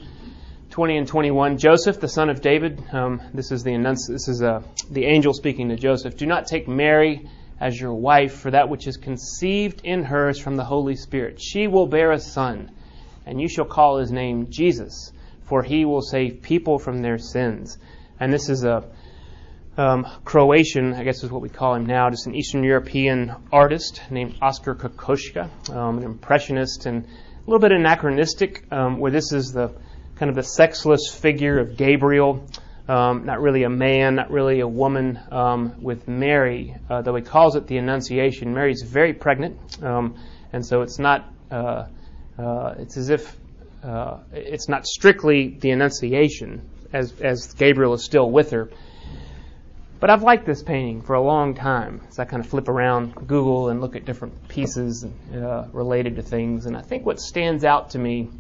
20 0.71 0.97
and 0.99 1.09
21, 1.09 1.57
Joseph, 1.57 2.01
the 2.01 2.09
son 2.09 2.29
of 2.29 2.43
David, 2.43 2.83
um, 2.93 3.23
this 3.33 3.51
is 3.51 3.65
the 3.65 3.77
this 4.09 4.29
is 4.29 4.43
uh, 4.43 4.63
the 4.91 5.07
angel 5.07 5.33
speaking 5.33 5.71
to 5.71 5.77
Joseph. 5.77 6.17
Do 6.17 6.27
not 6.27 6.47
take 6.47 6.69
Mary 6.69 7.29
as 7.61 7.81
your 7.81 7.95
wife, 7.95 8.35
for 8.35 8.51
that 8.51 8.69
which 8.69 8.87
is 8.87 8.97
conceived 8.97 9.81
in 9.85 10.05
her 10.05 10.29
is 10.29 10.39
from 10.39 10.57
the 10.57 10.65
Holy 10.65 10.95
Spirit. 10.95 11.41
She 11.41 11.67
will 11.67 11.87
bear 11.87 12.13
a 12.13 12.21
son, 12.21 12.71
and 13.27 13.41
you 13.41 13.49
shall 13.49 13.65
call 13.65 13.99
his 13.99 14.13
name 14.13 14.51
Jesus, 14.51 15.13
for 15.45 15.63
he 15.63 15.85
will 15.85 16.03
save 16.03 16.43
people 16.43 16.79
from 16.79 17.03
their 17.03 17.19
sins. 17.19 17.79
And 18.21 18.33
this 18.33 18.49
is 18.49 18.65
a 18.65 18.85
um, 19.77 20.07
Croatian, 20.25 20.93
I 20.95 21.05
guess 21.05 21.23
is 21.23 21.31
what 21.31 21.41
we 21.41 21.49
call 21.49 21.75
him 21.75 21.87
now, 21.87 22.11
just 22.11 22.27
an 22.27 22.35
Eastern 22.35 22.65
European 22.65 23.33
artist 23.53 24.03
named 24.11 24.37
Oskar 24.43 24.75
Kokoschka, 24.75 25.49
um, 25.71 25.99
an 25.99 26.05
impressionist 26.05 26.87
and 26.87 27.05
a 27.05 27.51
little 27.51 27.61
bit 27.61 27.71
anachronistic, 27.71 28.65
um, 28.73 28.99
where 28.99 29.13
this 29.13 29.33
is 29.33 29.53
the 29.53 29.73
kind 30.17 30.31
of 30.31 30.35
the 30.35 30.43
sexless 30.43 31.15
figure 31.15 31.61
of 31.61 31.77
Gabriel, 31.77 32.45
um, 32.89 33.25
not 33.25 33.41
really 33.41 33.63
a 33.63 33.71
man, 33.71 34.17
not 34.17 34.33
really 34.33 34.59
a 34.61 34.67
woman, 34.67 35.21
um, 35.31 35.81
with 35.81 36.09
Mary, 36.09 36.75
uh, 36.91 37.03
though 37.03 37.15
he 37.15 37.23
calls 37.23 37.55
it 37.55 37.69
the 37.69 37.77
Annunciation. 37.77 38.53
Mary's 38.53 38.83
very 38.83 39.13
pregnant, 39.13 39.57
um, 39.85 40.17
and 40.53 40.67
so 40.67 40.83
it's 40.83 40.99
not, 40.99 41.33
uh, 41.53 41.85
uh, 42.37 42.75
it's 42.79 42.97
as 42.97 43.11
if 43.11 43.37
uh, 43.85 44.19
it's 44.33 44.69
not 44.69 44.87
strictly 44.87 45.57
the 45.61 45.71
Annunciation, 45.71 46.69
as, 46.93 47.13
as 47.21 47.55
Gabriel 47.55 47.95
is 47.95 48.05
still 48.05 48.31
with 48.31 48.51
her. 48.51 48.69
But 50.01 50.11
I've 50.11 50.23
liked 50.23 50.47
this 50.47 50.63
painting 50.63 51.03
for 51.03 51.15
a 51.15 51.21
long 51.21 51.55
time. 51.55 52.03
So 52.11 52.23
I 52.23 52.27
kind 52.27 52.43
of 52.43 52.49
flip 52.49 52.69
around 52.69 53.15
Google 53.15 53.69
and 53.69 53.81
look 53.81 53.97
at 53.97 54.05
different 54.05 54.49
pieces 54.49 55.05
uh, 55.05 55.67
related 55.73 56.17
to 56.17 56.23
things. 56.23 56.67
And 56.67 56.77
I 56.77 56.83
think 56.83 57.05
what 57.05 57.21
stands 57.21 57.65
out 57.65 57.91
to 57.91 57.99
me 57.99 58.31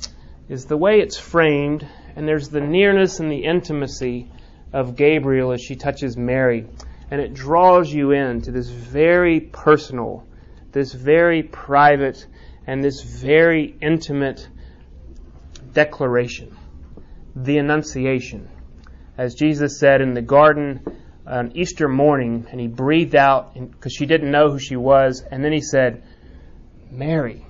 is 0.48 0.66
the 0.66 0.76
way 0.76 1.00
it's 1.00 1.18
framed, 1.18 1.86
and 2.14 2.28
there's 2.28 2.48
the 2.48 2.60
nearness 2.60 3.18
and 3.18 3.30
the 3.30 3.44
intimacy 3.44 4.30
of 4.72 4.94
Gabriel 4.94 5.52
as 5.52 5.60
she 5.60 5.74
touches 5.74 6.16
Mary. 6.16 6.66
And 7.10 7.20
it 7.20 7.34
draws 7.34 7.92
you 7.92 8.12
in 8.12 8.42
to 8.42 8.52
this 8.52 8.68
very 8.68 9.40
personal, 9.40 10.26
this 10.70 10.92
very 10.92 11.42
private, 11.42 12.24
and 12.66 12.84
this 12.84 13.02
very 13.02 13.74
intimate 13.80 14.46
declaration 15.72 16.57
the 17.44 17.58
Annunciation. 17.58 18.48
As 19.16 19.34
Jesus 19.34 19.78
said 19.78 20.00
in 20.00 20.14
the 20.14 20.22
garden 20.22 20.80
on 21.26 21.56
Easter 21.56 21.88
morning, 21.88 22.46
and 22.50 22.60
he 22.60 22.66
breathed 22.66 23.14
out 23.14 23.54
because 23.54 23.92
she 23.92 24.06
didn't 24.06 24.30
know 24.30 24.50
who 24.50 24.58
she 24.58 24.76
was, 24.76 25.22
and 25.30 25.44
then 25.44 25.52
he 25.52 25.60
said, 25.60 26.02
Mary. 26.90 27.44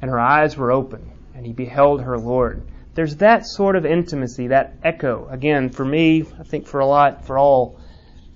And 0.00 0.10
her 0.10 0.20
eyes 0.20 0.56
were 0.56 0.72
open, 0.72 1.10
and 1.34 1.44
he 1.44 1.52
beheld 1.52 2.02
her 2.02 2.18
Lord. 2.18 2.62
There's 2.94 3.16
that 3.16 3.46
sort 3.46 3.76
of 3.76 3.86
intimacy, 3.86 4.48
that 4.48 4.74
echo. 4.82 5.28
Again, 5.28 5.70
for 5.70 5.84
me, 5.84 6.24
I 6.38 6.42
think 6.42 6.66
for 6.66 6.80
a 6.80 6.86
lot, 6.86 7.26
for 7.26 7.38
all, 7.38 7.78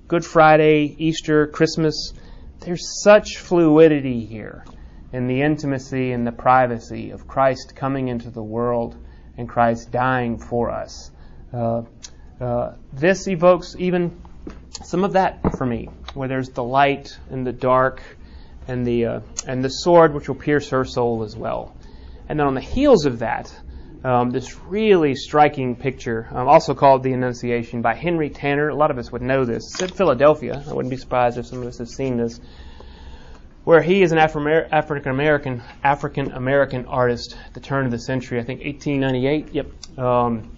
Good 0.07 0.25
Friday, 0.25 0.95
Easter, 0.99 1.47
Christmas, 1.47 2.13
there's 2.61 3.03
such 3.03 3.39
fluidity 3.39 4.25
here 4.27 4.65
in 5.13 5.27
the 5.27 5.43
intimacy 5.43 6.13
and 6.13 6.27
the 6.27 6.33
privacy 6.33 7.11
of 7.11 7.27
Christ 7.27 7.75
coming 7.75 8.09
into 8.09 8.31
the 8.31 8.43
world 8.43 8.97
and 9.37 9.49
Christ 9.49 9.91
dying 9.91 10.39
for 10.39 10.71
us. 10.71 11.11
Uh, 11.53 11.83
uh, 12.41 12.75
this 12.93 13.29
evokes 13.29 13.77
even 13.79 14.21
some 14.83 15.05
of 15.05 15.13
that 15.13 15.57
for 15.57 15.67
me, 15.67 15.89
where 16.15 16.29
there's 16.29 16.51
the 16.51 16.65
light 16.65 17.17
and 17.31 17.47
the 17.47 17.53
dark 17.53 18.03
and 18.67 18.87
the 18.87 19.07
uh, 19.07 19.21
and 19.47 19.63
the 19.63 19.69
sword 19.69 20.15
which 20.15 20.29
will 20.29 20.35
pierce 20.35 20.71
her 20.71 20.85
soul 20.85 21.23
as 21.23 21.37
well. 21.37 21.77
And 22.29 22.39
then 22.39 22.47
on 22.47 22.55
the 22.55 22.61
heels 22.61 23.05
of 23.05 23.21
that, 23.21 23.55
um, 24.03 24.31
this 24.31 24.59
really 24.61 25.15
striking 25.15 25.77
picture, 25.77 26.29
um, 26.31 26.49
also 26.49 26.75
called 26.75 27.03
The 27.03 27.13
Annunciation 27.13 27.83
by 27.83 27.95
Henry 27.95 28.31
Tanner. 28.31 28.69
A 28.69 28.75
lot 28.75 28.91
of 28.91 28.99
us 28.99 29.13
would 29.13 29.23
know 29.23 29.45
this. 29.45 29.63
It's 29.75 29.83
at 29.83 29.91
Philadelphia. 29.91 30.63
I 30.67 30.73
wouldn't 30.73 30.91
be 30.91 30.97
surprised 30.97 31.39
if 31.39 31.47
some 31.47 31.63
of 31.63 31.69
us 31.69 31.79
have 31.79 31.89
seen 31.89 32.17
this. 32.17 32.41
Where 33.65 33.81
he 33.83 34.03
is 34.03 34.13
an 34.13 34.19
African 34.19 35.11
American 35.11 35.63
African 35.83 36.33
American 36.33 36.87
artist 36.87 37.37
at 37.47 37.55
the 37.55 37.61
turn 37.61 37.87
of 37.87 37.91
the 37.91 37.99
century, 37.99 38.39
I 38.39 38.45
think 38.45 38.65
1898. 38.65 39.55
Yep. 39.55 39.99
Um, 39.99 40.53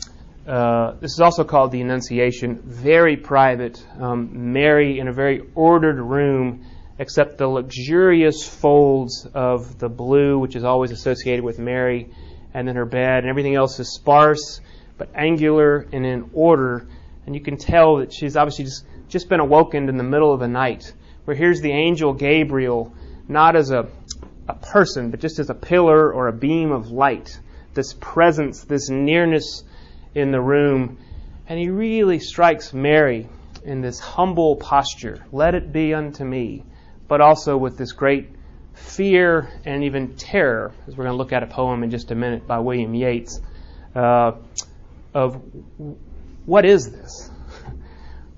uh, 0.47 0.93
this 1.01 1.13
is 1.13 1.21
also 1.21 1.45
called 1.45 1.73
the 1.73 1.81
Annunciation. 1.81 2.61
Very 2.63 3.17
private. 3.17 3.85
Um, 3.99 4.53
Mary 4.53 4.99
in 4.99 5.09
a 5.09 5.13
very 5.13 5.43
ordered 5.55 6.01
room, 6.01 6.67
except 6.99 7.39
the 7.39 7.49
luxurious 7.49 8.47
folds 8.47 9.27
of 9.35 9.79
the 9.79 9.89
blue, 9.89 10.39
which 10.39 10.55
is 10.55 10.65
always 10.65 10.91
associated 10.91 11.45
with 11.45 11.59
Mary, 11.59 12.11
and 12.55 12.67
then 12.67 12.77
her 12.77 12.85
bed, 12.85 13.19
and 13.19 13.29
everything 13.29 13.55
else 13.55 13.79
is 13.81 13.93
sparse 13.95 14.61
but 14.99 15.11
angular 15.15 15.87
and 15.93 16.07
in 16.07 16.31
order. 16.33 16.87
And 17.27 17.35
you 17.35 17.41
can 17.41 17.57
tell 17.57 17.97
that 17.97 18.13
she's 18.13 18.37
obviously 18.37 18.67
just, 18.67 18.85
just 19.09 19.29
been 19.29 19.41
awokened 19.41 19.89
in 19.89 19.97
the 19.97 20.05
middle 20.05 20.33
of 20.33 20.41
the 20.41 20.49
night. 20.49 20.93
Where 21.27 21.37
here's 21.37 21.61
the 21.61 21.73
angel 21.73 22.15
Gabriel, 22.15 22.95
not 23.27 23.57
as 23.57 23.73
a, 23.73 23.89
a 24.49 24.55
person, 24.55 25.11
but 25.11 25.19
just 25.19 25.41
as 25.41 25.51
a 25.51 25.55
pillar 25.55 26.13
or 26.13 26.29
a 26.29 26.33
beam 26.33 26.71
of 26.71 26.93
light. 26.93 27.39
This 27.75 27.93
presence, 28.01 28.63
this 28.63 28.89
nearness 28.89 29.65
in 30.15 30.31
the 30.31 30.41
room. 30.41 30.99
And 31.49 31.59
he 31.59 31.69
really 31.69 32.21
strikes 32.21 32.73
Mary 32.73 33.29
in 33.65 33.81
this 33.81 33.99
humble 33.99 34.55
posture. 34.55 35.27
Let 35.33 35.57
it 35.57 35.73
be 35.73 35.95
unto 35.95 36.25
me. 36.25 36.63
But 37.09 37.21
also 37.21 37.57
with 37.57 37.77
this 37.77 37.91
great 37.91 38.29
fear 38.75 39.51
and 39.65 39.83
even 39.83 40.15
terror, 40.15 40.73
as 40.87 40.97
we're 40.97 41.05
going 41.05 41.15
to 41.15 41.19
look 41.19 41.33
at 41.33 41.43
a 41.43 41.49
poem 41.49 41.83
in 41.83 41.91
just 41.91 42.13
a 42.13 42.15
minute 42.15 42.47
by 42.47 42.61
William 42.61 42.95
Yeats, 42.95 43.41
uh, 43.97 44.33
of 45.13 45.43
what 46.45 46.65
is 46.65 46.93
this? 46.93 47.31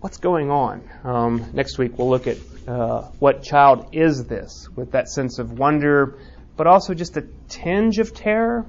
What's 0.09 0.17
going 0.17 0.51
on? 0.51 0.89
Um, 1.05 1.51
next 1.53 1.77
week 1.77 1.99
we'll 1.99 2.09
look 2.09 2.27
at 2.27 2.39
uh, 2.67 3.03
what 3.19 3.43
child 3.43 3.91
is 3.93 4.25
this, 4.25 4.67
with 4.75 4.93
that 4.93 5.11
sense 5.11 5.39
of 5.39 5.59
wonder, 5.59 6.19
but 6.57 6.67
also 6.67 6.95
just 6.95 7.19
a 7.19 7.27
tinge 7.51 7.99
of 7.99 8.15
terror. 8.15 8.65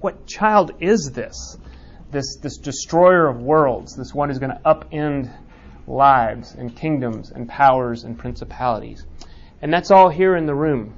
What 0.00 0.26
child 0.26 0.72
is 0.80 1.12
this? 1.12 1.58
this, 2.10 2.38
this 2.40 2.56
destroyer 2.56 3.28
of 3.28 3.42
worlds, 3.42 3.96
this 3.96 4.14
one 4.14 4.30
who's 4.30 4.38
going 4.38 4.52
to 4.52 4.60
upend 4.64 5.30
lives 5.86 6.54
and 6.54 6.74
kingdoms 6.74 7.32
and 7.32 7.46
powers 7.46 8.04
and 8.04 8.18
principalities. 8.18 9.04
And 9.60 9.70
that's 9.70 9.90
all 9.90 10.08
here 10.08 10.36
in 10.36 10.46
the 10.46 10.54
room. 10.54 10.94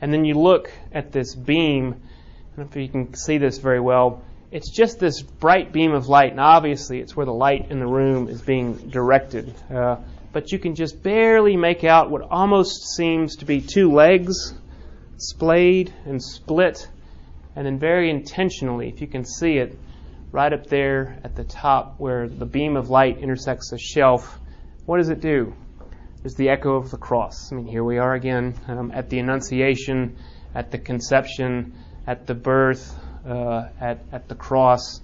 And 0.00 0.10
then 0.14 0.24
you 0.24 0.32
look 0.32 0.72
at 0.92 1.12
this 1.12 1.34
beam, 1.34 1.88
I 1.92 2.56
don't 2.56 2.58
know 2.64 2.70
if 2.70 2.76
you 2.76 2.88
can 2.88 3.12
see 3.12 3.36
this 3.36 3.58
very 3.58 3.80
well. 3.80 4.22
It's 4.52 4.70
just 4.70 5.00
this 5.00 5.22
bright 5.22 5.72
beam 5.72 5.92
of 5.92 6.08
light, 6.08 6.30
and 6.30 6.40
obviously 6.40 7.00
it's 7.00 7.16
where 7.16 7.26
the 7.26 7.32
light 7.32 7.70
in 7.70 7.80
the 7.80 7.86
room 7.86 8.28
is 8.28 8.40
being 8.40 8.74
directed. 8.90 9.52
Uh, 9.70 9.96
but 10.32 10.52
you 10.52 10.58
can 10.58 10.74
just 10.74 11.02
barely 11.02 11.56
make 11.56 11.82
out 11.82 12.10
what 12.10 12.22
almost 12.30 12.94
seems 12.94 13.36
to 13.36 13.44
be 13.44 13.60
two 13.60 13.90
legs, 13.90 14.54
splayed 15.16 15.92
and 16.04 16.22
split, 16.22 16.88
and 17.56 17.66
then 17.66 17.78
very 17.78 18.08
intentionally, 18.08 18.88
if 18.88 19.00
you 19.00 19.08
can 19.08 19.24
see 19.24 19.56
it, 19.56 19.76
right 20.30 20.52
up 20.52 20.66
there 20.66 21.18
at 21.24 21.34
the 21.34 21.44
top 21.44 21.94
where 21.98 22.28
the 22.28 22.46
beam 22.46 22.76
of 22.76 22.88
light 22.90 23.18
intersects 23.18 23.70
the 23.70 23.78
shelf, 23.78 24.38
what 24.84 24.98
does 24.98 25.08
it 25.08 25.20
do? 25.20 25.54
There's 26.22 26.34
the 26.34 26.50
echo 26.50 26.76
of 26.76 26.90
the 26.90 26.98
cross. 26.98 27.50
I 27.50 27.56
mean, 27.56 27.66
here 27.66 27.82
we 27.82 27.98
are 27.98 28.14
again 28.14 28.54
um, 28.68 28.92
at 28.92 29.10
the 29.10 29.18
Annunciation, 29.18 30.16
at 30.54 30.70
the 30.70 30.78
conception, 30.78 31.72
at 32.06 32.26
the 32.26 32.34
birth, 32.34 32.94
uh, 33.26 33.68
at, 33.80 33.98
at 34.12 34.28
the 34.28 34.34
cross, 34.34 35.00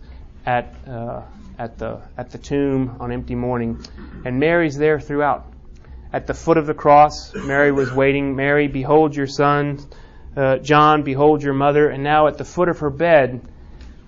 at, 0.47 0.75
uh, 0.87 1.23
at, 1.59 1.79
the, 1.79 2.01
at 2.17 2.31
the 2.31 2.39
tomb 2.39 2.97
on 3.01 3.13
empty 3.13 3.35
morning. 3.35 3.85
And 4.25 4.39
Mary's 4.39 4.77
there 4.77 5.01
throughout. 5.01 5.47
At 6.13 6.27
the 6.27 6.35
foot 6.35 6.59
of 6.59 6.67
the 6.67 6.75
cross, 6.75 7.35
Mary 7.35 7.73
was 7.73 7.91
waiting. 7.91 8.37
Mary, 8.37 8.69
behold 8.69 9.17
your 9.17 9.27
son. 9.27 9.79
Uh, 10.37 10.59
John, 10.59 11.03
behold 11.03 11.43
your 11.43 11.55
mother. 11.55 11.89
And 11.89 12.03
now 12.03 12.27
at 12.27 12.39
the 12.39 12.45
foot 12.45 12.69
of 12.69 12.81
her 12.81 12.91
bed, 12.91 13.41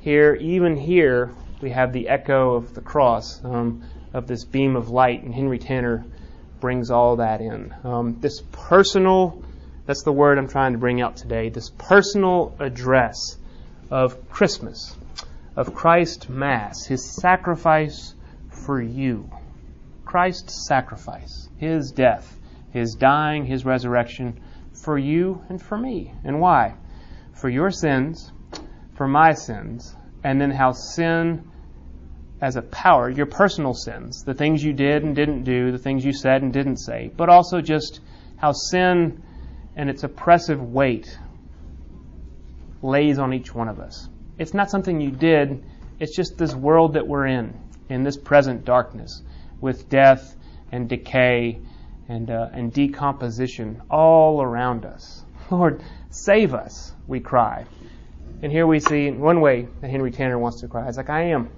here, 0.00 0.34
even 0.34 0.76
here, 0.76 1.32
we 1.62 1.70
have 1.70 1.94
the 1.94 2.08
echo 2.08 2.56
of 2.56 2.74
the 2.74 2.82
cross, 2.82 3.42
um, 3.42 3.84
of 4.12 4.26
this 4.26 4.44
beam 4.44 4.76
of 4.76 4.90
light, 4.90 5.22
and 5.22 5.34
Henry 5.34 5.58
Tanner 5.58 6.04
brings 6.60 6.90
all 6.90 7.16
that 7.16 7.40
in. 7.40 7.74
Um, 7.84 8.20
this 8.20 8.42
personal, 8.52 9.42
that's 9.86 10.02
the 10.02 10.12
word 10.12 10.36
I'm 10.36 10.48
trying 10.48 10.72
to 10.72 10.78
bring 10.78 11.00
out 11.00 11.16
today, 11.16 11.48
this 11.48 11.70
personal 11.70 12.54
address 12.58 13.38
of 13.90 14.28
Christmas, 14.28 14.96
of 15.56 15.74
Christ 15.74 16.28
Mass, 16.28 16.86
His 16.86 17.14
sacrifice 17.20 18.14
for 18.48 18.80
you. 18.80 19.30
Christ's 20.04 20.66
sacrifice, 20.66 21.48
His 21.56 21.90
death, 21.92 22.38
His 22.70 22.94
dying, 22.94 23.46
His 23.46 23.64
resurrection 23.64 24.40
for 24.72 24.98
you 24.98 25.42
and 25.48 25.60
for 25.60 25.78
me. 25.78 26.12
And 26.24 26.40
why? 26.40 26.74
For 27.32 27.48
your 27.48 27.70
sins 27.70 28.32
for 28.94 29.08
my 29.08 29.32
sins, 29.32 29.94
and 30.22 30.40
then 30.40 30.50
how 30.50 30.72
sin 30.72 31.50
as 32.40 32.56
a 32.56 32.62
power, 32.62 33.10
your 33.10 33.26
personal 33.26 33.74
sins, 33.74 34.22
the 34.24 34.34
things 34.34 34.62
you 34.62 34.72
did 34.72 35.02
and 35.02 35.14
didn't 35.14 35.44
do, 35.44 35.72
the 35.72 35.78
things 35.78 36.04
you 36.04 36.12
said 36.12 36.42
and 36.42 36.52
didn't 36.52 36.78
say, 36.78 37.10
but 37.16 37.28
also 37.28 37.60
just 37.60 38.00
how 38.36 38.52
sin 38.52 39.22
and 39.76 39.90
its 39.90 40.04
oppressive 40.04 40.62
weight 40.62 41.18
lays 42.84 43.18
on 43.18 43.32
each 43.32 43.54
one 43.54 43.68
of 43.68 43.80
us. 43.80 44.08
It's 44.38 44.52
not 44.52 44.70
something 44.70 45.00
you 45.00 45.10
did, 45.10 45.64
it's 45.98 46.14
just 46.14 46.36
this 46.36 46.54
world 46.54 46.94
that 46.94 47.06
we're 47.06 47.26
in, 47.26 47.58
in 47.88 48.02
this 48.02 48.16
present 48.16 48.64
darkness, 48.64 49.22
with 49.60 49.88
death 49.88 50.36
and 50.70 50.88
decay 50.88 51.60
and, 52.08 52.30
uh, 52.30 52.48
and 52.52 52.72
decomposition 52.72 53.80
all 53.90 54.42
around 54.42 54.84
us. 54.84 55.24
Lord, 55.50 55.82
save 56.10 56.52
us, 56.52 56.92
we 57.06 57.20
cry. 57.20 57.64
And 58.42 58.52
here 58.52 58.66
we 58.66 58.80
see 58.80 59.10
one 59.10 59.40
way 59.40 59.66
that 59.80 59.90
Henry 59.90 60.10
Tanner 60.10 60.38
wants 60.38 60.60
to 60.60 60.68
cry. 60.68 60.86
It's 60.86 60.98
like, 60.98 61.08
I 61.08 61.30
am. 61.30 61.50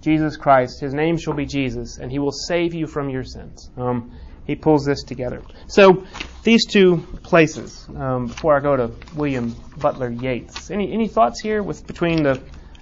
Jesus 0.00 0.36
Christ, 0.36 0.80
his 0.80 0.94
name 0.94 1.16
shall 1.16 1.34
be 1.34 1.46
Jesus, 1.46 1.98
and 1.98 2.12
he 2.12 2.20
will 2.20 2.30
save 2.30 2.72
you 2.72 2.86
from 2.86 3.10
your 3.10 3.24
sins. 3.24 3.68
Um, 3.76 4.12
he 4.48 4.56
pulls 4.56 4.84
this 4.84 5.04
together. 5.04 5.42
So, 5.68 6.06
these 6.42 6.66
two 6.66 7.06
places, 7.22 7.86
um, 7.94 8.28
before 8.28 8.56
I 8.56 8.60
go 8.60 8.76
to 8.76 8.90
William 9.14 9.54
Butler 9.76 10.10
Yeats, 10.10 10.70
any, 10.70 10.90
any 10.90 11.06
thoughts 11.06 11.38
here 11.40 11.62
with 11.62 11.86
between 11.86 12.22
the, 12.22 12.40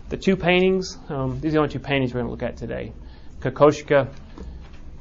the 0.09 0.17
two 0.17 0.37
paintings? 0.37 0.97
Um, 1.09 1.41
these 1.41 1.51
are 1.51 1.55
the 1.55 1.59
only 1.59 1.73
two 1.73 1.81
paintings 1.81 2.15
we're 2.15 2.21
going 2.21 2.29
to 2.29 2.31
look 2.31 2.45
at 2.45 2.57
today 2.57 2.93
Kokoschka 3.41 4.09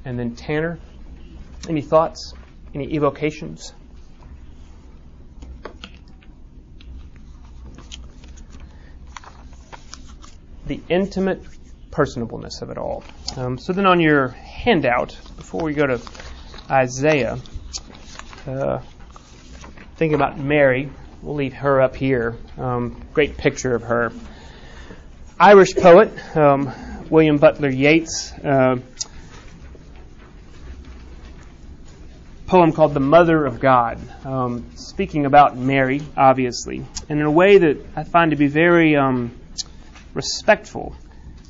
and 0.03 0.17
then 0.17 0.35
Tanner. 0.35 0.79
Any 1.69 1.81
thoughts? 1.81 2.33
Any 2.73 2.95
evocations? 2.95 3.71
the 10.67 10.81
intimate 10.89 11.43
personableness 11.91 12.63
of 12.63 12.71
it 12.71 12.77
all. 12.79 13.03
Um, 13.37 13.59
so 13.59 13.71
then 13.71 13.85
on 13.85 13.99
your 13.99 14.29
handout, 14.29 15.15
before 15.37 15.63
we 15.63 15.73
go 15.73 15.85
to 15.85 16.01
Isaiah, 16.69 17.37
uh, 18.47 18.79
thinking 19.97 20.15
about 20.15 20.39
Mary, 20.39 20.89
we'll 21.21 21.35
leave 21.35 21.53
her 21.53 21.79
up 21.79 21.95
here. 21.95 22.37
Um, 22.57 23.03
great 23.13 23.37
picture 23.37 23.75
of 23.75 23.83
her. 23.83 24.11
Irish 25.39 25.75
poet, 25.75 26.11
um, 26.35 26.71
William 27.09 27.37
Butler 27.37 27.69
Yeats, 27.69 28.31
uh, 28.43 28.77
poem 32.47 32.71
called 32.71 32.95
The 32.95 32.99
Mother 32.99 33.45
of 33.45 33.59
God, 33.59 33.99
um, 34.25 34.65
speaking 34.75 35.27
about 35.27 35.55
Mary, 35.55 36.01
obviously, 36.17 36.83
and 37.09 37.19
in 37.19 37.25
a 37.25 37.31
way 37.31 37.59
that 37.59 37.85
I 37.95 38.05
find 38.05 38.31
to 38.31 38.37
be 38.37 38.47
very 38.47 38.95
um, 38.95 39.39
respectful, 40.15 40.95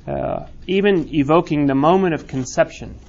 uh, 0.07 0.47
even 0.67 1.07
evoking 1.13 1.67
the 1.67 1.75
moment 1.75 2.15
of 2.15 2.27
conception 2.27 2.99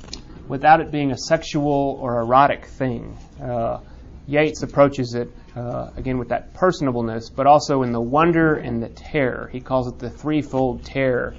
without 0.49 0.81
it 0.81 0.91
being 0.91 1.11
a 1.13 1.19
sexual 1.19 1.99
or 2.01 2.21
erotic 2.21 2.67
thing. 2.67 3.17
Uh, 3.41 3.81
Yeats 4.29 4.63
approaches 4.63 5.15
it 5.15 5.31
uh, 5.55 5.91
again 5.97 6.19
with 6.19 6.31
that 6.31 6.53
personableness, 6.55 7.31
but 7.35 7.47
also 7.47 7.83
in 7.83 7.93
the 7.93 8.01
wonder 8.01 8.55
and 8.55 8.83
the 8.83 8.89
terror. 8.89 9.49
He 9.53 9.61
calls 9.61 9.87
it 9.87 9.99
the 9.99 10.11
threefold 10.11 10.85
terror 10.85 11.37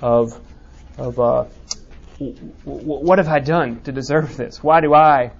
of 0.00 0.38
of 0.98 1.18
uh, 1.18 1.44
w- 2.18 2.34
w- 2.64 2.98
what 3.04 3.18
have 3.18 3.28
I 3.28 3.38
done 3.38 3.80
to 3.82 3.92
deserve 3.92 4.36
this? 4.36 4.62
Why 4.62 4.80
do 4.80 4.94
I 4.94 5.30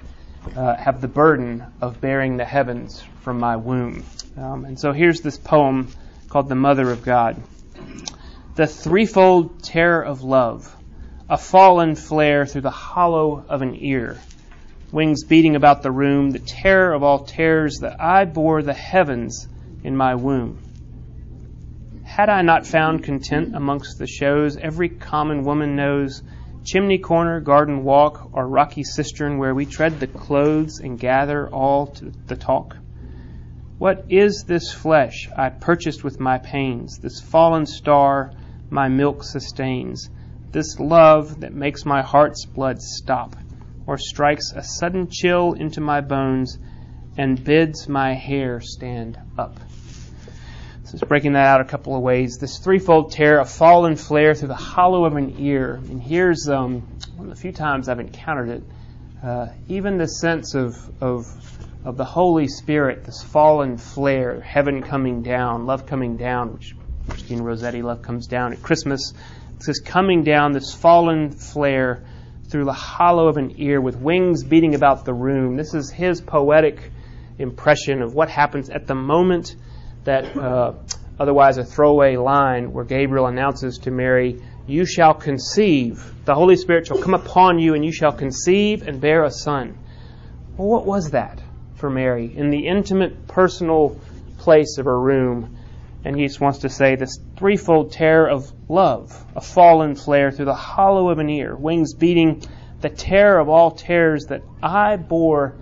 uh, 0.57 0.77
have 0.77 1.01
the 1.01 1.09
burden 1.09 1.65
of 1.81 2.01
bearing 2.01 2.37
the 2.37 2.45
heavens 2.45 3.03
from 3.23 3.39
my 3.39 3.57
womb? 3.57 4.05
Um, 4.37 4.65
and 4.65 4.79
so 4.79 4.93
here's 4.93 5.21
this 5.21 5.37
poem 5.37 5.89
called 6.29 6.49
"The 6.49 6.55
Mother 6.55 6.91
of 6.91 7.03
God." 7.03 7.43
the 8.55 8.67
threefold 8.69 9.63
terror 9.63 10.03
of 10.03 10.23
love, 10.23 10.75
a 11.29 11.39
fallen 11.39 11.95
flare 11.95 12.45
through 12.45 12.61
the 12.61 12.71
hollow 12.71 13.45
of 13.49 13.63
an 13.63 13.75
ear, 13.77 14.19
wings 14.93 15.25
beating 15.25 15.57
about 15.57 15.83
the 15.83 15.91
room, 15.91 16.31
the 16.31 16.39
terror 16.39 16.93
of 16.93 17.03
all 17.03 17.25
terrors 17.25 17.79
that 17.81 17.97
I 17.99 18.27
bore 18.27 18.63
the 18.63 18.75
heavens 18.75 19.49
in 19.83 19.97
my 19.97 20.15
womb. 20.15 20.59
Had 22.03 22.29
I 22.29 22.43
not 22.43 22.67
found 22.67 23.03
content 23.03 23.57
amongst 23.57 23.99
the 23.99 24.07
shows 24.07 24.59
every 24.59 24.91
common 24.91 25.45
woman 25.45 25.77
knows, 25.77 26.23
chimney 26.63 26.99
corner, 26.99 27.41
garden 27.41 27.85
walk, 27.85 28.29
or 28.33 28.47
rocky 28.47 28.85
cistern 28.85 29.39
where 29.39 29.55
we 29.55 29.65
tread 29.65 30.01
the 30.01 30.07
clothes 30.07 30.79
and 30.79 30.99
gather 30.99 31.49
all 31.49 31.87
to 31.87 32.13
the 32.27 32.37
talk? 32.37 32.77
What 33.79 34.05
is 34.11 34.45
this 34.47 34.73
flesh 34.73 35.29
I 35.37 35.49
purchased 35.49 36.05
with 36.05 36.21
my 36.21 36.39
pains, 36.39 36.99
this 36.99 37.21
fallen 37.21 37.65
star 37.67 38.33
my 38.71 38.89
milk 38.89 39.25
sustains, 39.25 40.09
this 40.55 40.79
love 40.79 41.41
that 41.41 41.53
makes 41.53 41.85
my 41.85 42.01
heart's 42.01 42.47
blood 42.47 42.81
stop, 42.81 43.37
or 43.87 43.99
strikes 43.99 44.53
a 44.53 44.63
sudden 44.63 45.09
chill 45.11 45.53
into 45.53 45.83
my 45.83 46.01
bones 46.01 46.59
and 47.19 47.43
bids 47.43 47.89
my 47.89 48.15
hair 48.15 48.61
stand 48.61 49.19
up? 49.37 49.59
So 50.85 50.95
it's 50.95 51.05
breaking 51.05 51.33
that 51.33 51.47
out 51.47 51.61
a 51.61 51.65
couple 51.65 51.97
of 51.97 52.03
ways. 52.03 52.39
This 52.41 52.59
threefold 52.59 53.11
tear, 53.11 53.41
a 53.41 53.45
fallen 53.45 53.97
flare 53.97 54.35
through 54.35 54.49
the 54.49 54.55
hollow 54.55 55.05
of 55.05 55.17
an 55.17 55.37
ear. 55.39 55.75
And 55.75 56.01
here's 56.01 56.49
um, 56.49 56.83
one 57.17 57.29
of 57.29 57.35
the 57.35 57.41
few 57.41 57.53
times 57.53 57.89
I've 57.89 58.01
encountered 58.01 58.49
it. 58.51 58.63
Uh, 59.23 59.49
even 59.69 59.99
the 59.99 60.07
sense 60.07 60.55
of, 60.55 60.77
of, 61.03 61.27
of 61.85 61.97
the 61.97 62.05
Holy 62.05 62.47
Spirit, 62.47 63.05
this 63.05 63.23
fallen 63.23 63.77
flare, 63.77 64.41
heaven 64.41 64.83
coming 64.83 65.23
down, 65.23 65.67
love 65.67 65.85
coming 65.85 66.17
down, 66.17 66.53
which 66.53 66.77
Christina 67.09 67.43
Rossetti, 67.43 67.83
love 67.83 68.03
comes 68.03 68.27
down 68.29 68.53
at 68.53 68.63
Christmas. 68.63 69.15
This 69.65 69.81
coming 69.81 70.25
down, 70.25 70.53
this 70.53 70.75
fallen 70.75 71.31
flare 71.31 72.05
through 72.49 72.65
the 72.65 72.73
hollow 72.73 73.29
of 73.29 73.37
an 73.37 73.55
ear 73.57 73.81
with 73.81 73.97
wings 73.97 74.45
beating 74.45 74.75
about 74.75 75.05
the 75.05 75.15
room. 75.15 75.57
This 75.57 75.75
is 75.75 75.91
his 75.91 76.21
poetic 76.21 76.91
impression 77.39 78.03
of 78.03 78.15
what 78.15 78.29
happens 78.29 78.71
at 78.71 78.87
the 78.87 78.95
moment 78.95 79.57
that 80.05 80.37
uh, 80.37 80.75
otherwise 81.19 81.57
a 81.57 81.65
throwaway 81.65 82.17
line 82.17 82.73
where 82.73 82.85
Gabriel 82.85 83.27
announces 83.27 83.79
to 83.79 83.91
Mary, 83.91 84.43
You 84.67 84.87
shall 84.87 85.15
conceive. 85.15 86.13
The 86.25 86.35
Holy 86.35 86.57
Spirit 86.57 86.87
shall 86.87 87.01
come 87.01 87.15
upon 87.15 87.59
you, 87.59 87.75
and 87.75 87.85
you 87.85 87.93
shall 87.93 88.13
conceive 88.13 88.87
and 88.87 89.01
bear 89.01 89.25
a 89.25 89.31
son. 89.31 89.79
Well, 90.57 90.69
what 90.69 90.87
was 90.87 91.11
that 91.11 91.43
for 91.77 91.91
Mary 91.91 92.33
in 92.37 92.51
the 92.51 92.67
intimate, 92.67 93.27
personal 93.27 94.01
place 94.39 94.79
of 94.79 94.85
her 94.85 95.01
room? 95.01 95.54
And 96.05 96.17
he 96.17 96.27
just 96.27 96.41
wants 96.41 96.59
to 96.61 96.69
say 96.69 96.97
this 96.97 97.19
threefold 97.37 97.93
terror 97.93 98.29
of 98.29 98.53
love, 98.69 99.25
a 99.35 99.41
fallen 99.41 99.95
flare 99.95 100.31
through 100.31 100.45
the 100.45 100.55
hollow 100.55 101.09
of 101.09 101.19
an 101.19 101.31
ear, 101.31 101.57
wings 101.57 101.95
beating, 101.95 102.43
the 102.81 102.91
terror 102.91 103.39
of 103.39 103.49
all 103.49 103.71
terrors 103.71 104.27
that 104.27 104.43
I 104.63 104.97
bore 104.97 105.57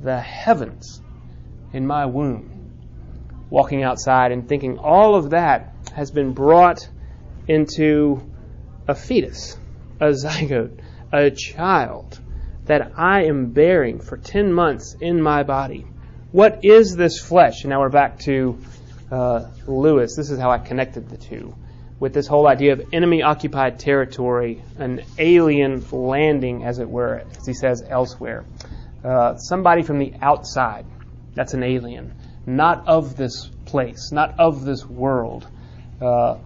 the 0.00 0.20
heavens 0.20 1.00
in 1.72 1.86
my 1.86 2.06
womb 2.06 2.58
walking 3.50 3.82
outside 3.82 4.32
and 4.32 4.48
thinking 4.48 4.78
all 4.78 5.14
of 5.14 5.30
that 5.30 5.74
has 5.94 6.10
been 6.10 6.32
brought 6.32 6.88
into 7.46 8.20
a 8.86 8.94
fetus, 8.94 9.58
a 10.00 10.08
zygote, 10.08 10.80
a 11.12 11.30
child 11.30 12.20
that 12.66 12.92
I 12.96 13.24
am 13.24 13.52
bearing 13.52 14.00
for 14.00 14.16
10 14.16 14.52
months 14.52 14.94
in 15.00 15.22
my 15.22 15.42
body. 15.42 15.86
What 16.30 16.64
is 16.64 16.94
this 16.94 17.18
flesh? 17.20 17.62
And 17.62 17.70
now 17.70 17.80
we're 17.80 17.88
back 17.88 18.18
to 18.20 18.58
uh, 19.10 19.50
Lewis. 19.66 20.16
This 20.16 20.30
is 20.30 20.38
how 20.38 20.50
I 20.50 20.58
connected 20.58 21.08
the 21.08 21.16
two 21.16 21.54
with 22.00 22.14
this 22.14 22.26
whole 22.26 22.46
idea 22.46 22.74
of 22.74 22.82
enemy 22.92 23.22
occupied 23.22 23.78
territory, 23.80 24.62
an 24.78 25.02
alien 25.18 25.84
landing, 25.90 26.64
as 26.64 26.78
it 26.78 26.88
were, 26.88 27.24
as 27.36 27.46
he 27.46 27.54
says 27.54 27.82
elsewhere. 27.88 28.44
Uh, 29.02 29.36
somebody 29.36 29.82
from 29.82 29.98
the 29.98 30.12
outside, 30.20 30.86
that's 31.34 31.54
an 31.54 31.64
alien 31.64 32.14
not 32.48 32.88
of 32.88 33.16
this 33.16 33.50
place, 33.66 34.10
not 34.10 34.34
of 34.40 34.64
this 34.64 34.84
world. 34.86 35.46
Uh, 36.00 36.38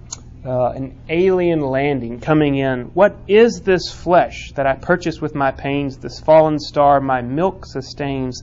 uh, 0.44 0.70
an 0.70 0.98
alien 1.08 1.60
landing 1.60 2.18
coming 2.18 2.56
in. 2.56 2.86
What 2.94 3.16
is 3.28 3.60
this 3.60 3.92
flesh 3.92 4.50
that 4.56 4.66
I 4.66 4.74
purchase 4.74 5.20
with 5.20 5.36
my 5.36 5.52
pains, 5.52 5.98
this 5.98 6.18
fallen 6.18 6.58
star 6.58 7.00
my 7.00 7.22
milk 7.22 7.64
sustains, 7.64 8.42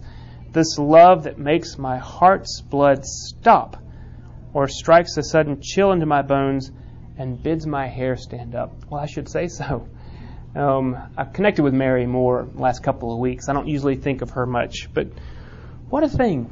this 0.53 0.77
love 0.77 1.23
that 1.23 1.37
makes 1.37 1.77
my 1.77 1.97
heart's 1.97 2.61
blood 2.61 3.03
stop, 3.03 3.75
or 4.53 4.67
strikes 4.67 5.17
a 5.17 5.23
sudden 5.23 5.61
chill 5.61 5.91
into 5.91 6.05
my 6.05 6.21
bones 6.21 6.71
and 7.17 7.41
bids 7.41 7.67
my 7.67 7.87
hair 7.87 8.15
stand 8.15 8.55
up? 8.55 8.71
Well, 8.89 9.01
I 9.01 9.05
should 9.05 9.29
say 9.29 9.47
so. 9.47 9.87
Um, 10.55 10.97
I've 11.15 11.33
connected 11.33 11.63
with 11.63 11.73
Mary 11.73 12.05
more 12.07 12.47
last 12.55 12.81
couple 12.81 13.13
of 13.13 13.19
weeks. 13.19 13.49
I 13.49 13.53
don't 13.53 13.67
usually 13.67 13.95
think 13.95 14.21
of 14.21 14.31
her 14.31 14.45
much, 14.45 14.89
but 14.93 15.07
what 15.89 16.03
a 16.03 16.09
thing 16.09 16.49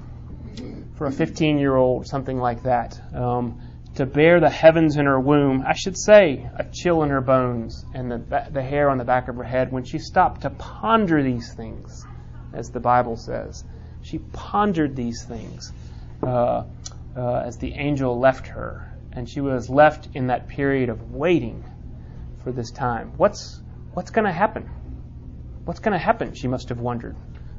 for 0.96 1.08
a 1.08 1.12
15 1.12 1.58
year 1.58 1.76
old, 1.76 2.08
something 2.08 2.38
like 2.38 2.64
that. 2.64 3.00
Um, 3.14 3.62
to 3.96 4.06
bear 4.06 4.40
the 4.40 4.50
heavens 4.50 4.98
in 4.98 5.06
her 5.06 5.20
womb, 5.20 5.64
I 5.66 5.74
should 5.74 5.98
say, 5.98 6.48
a 6.56 6.64
chill 6.72 7.02
in 7.02 7.10
her 7.10 7.22
bones 7.22 7.84
and 7.96 8.12
the, 8.12 8.48
the 8.52 8.62
hair 8.62 8.92
on 8.92 9.00
the 9.00 9.04
back 9.04 9.28
of 9.28 9.36
her 9.38 9.44
head 9.44 9.72
when 9.72 9.86
she 9.86 9.98
stopped 9.98 10.42
to 10.42 10.52
ponder 10.52 11.24
these 11.24 11.54
things, 11.54 12.06
as 12.54 12.70
the 12.70 12.80
Bible 12.80 13.16
says. 13.16 13.64
She 14.04 14.20
pondered 14.20 14.96
these 14.96 15.26
things 15.26 15.74
uh, 16.22 16.66
uh, 17.18 17.44
as 17.46 17.58
the 17.58 17.74
angel 17.74 18.20
left 18.20 18.48
her, 18.48 18.96
and 19.12 19.28
she 19.28 19.42
was 19.42 19.70
left 19.70 20.10
in 20.14 20.28
that 20.28 20.48
period 20.48 20.90
of 20.90 21.12
waiting 21.12 21.64
for 22.44 22.52
this 22.52 22.72
time. 22.72 23.14
What's 23.18 23.60
what's 23.94 24.12
going 24.12 24.26
to 24.26 24.32
happen? 24.32 24.70
What's 25.66 25.80
going 25.80 25.94
to 25.94 26.04
happen? 26.04 26.36
She 26.36 26.48
must 26.48 26.70
have 26.70 26.80
wondered 26.80 27.16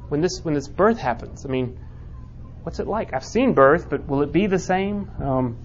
when 0.09 0.21
this 0.21 0.41
when 0.43 0.55
this 0.55 0.69
birth 0.69 0.99
happens. 0.99 1.45
I 1.45 1.49
mean, 1.49 1.79
what's 2.63 2.79
it 2.79 2.87
like? 2.87 3.13
I've 3.13 3.25
seen 3.25 3.55
birth, 3.55 3.91
but 3.91 4.07
will 4.07 4.23
it 4.23 4.33
be 4.33 4.47
the 4.47 4.59
same? 4.59 5.11
Um, 5.21 5.59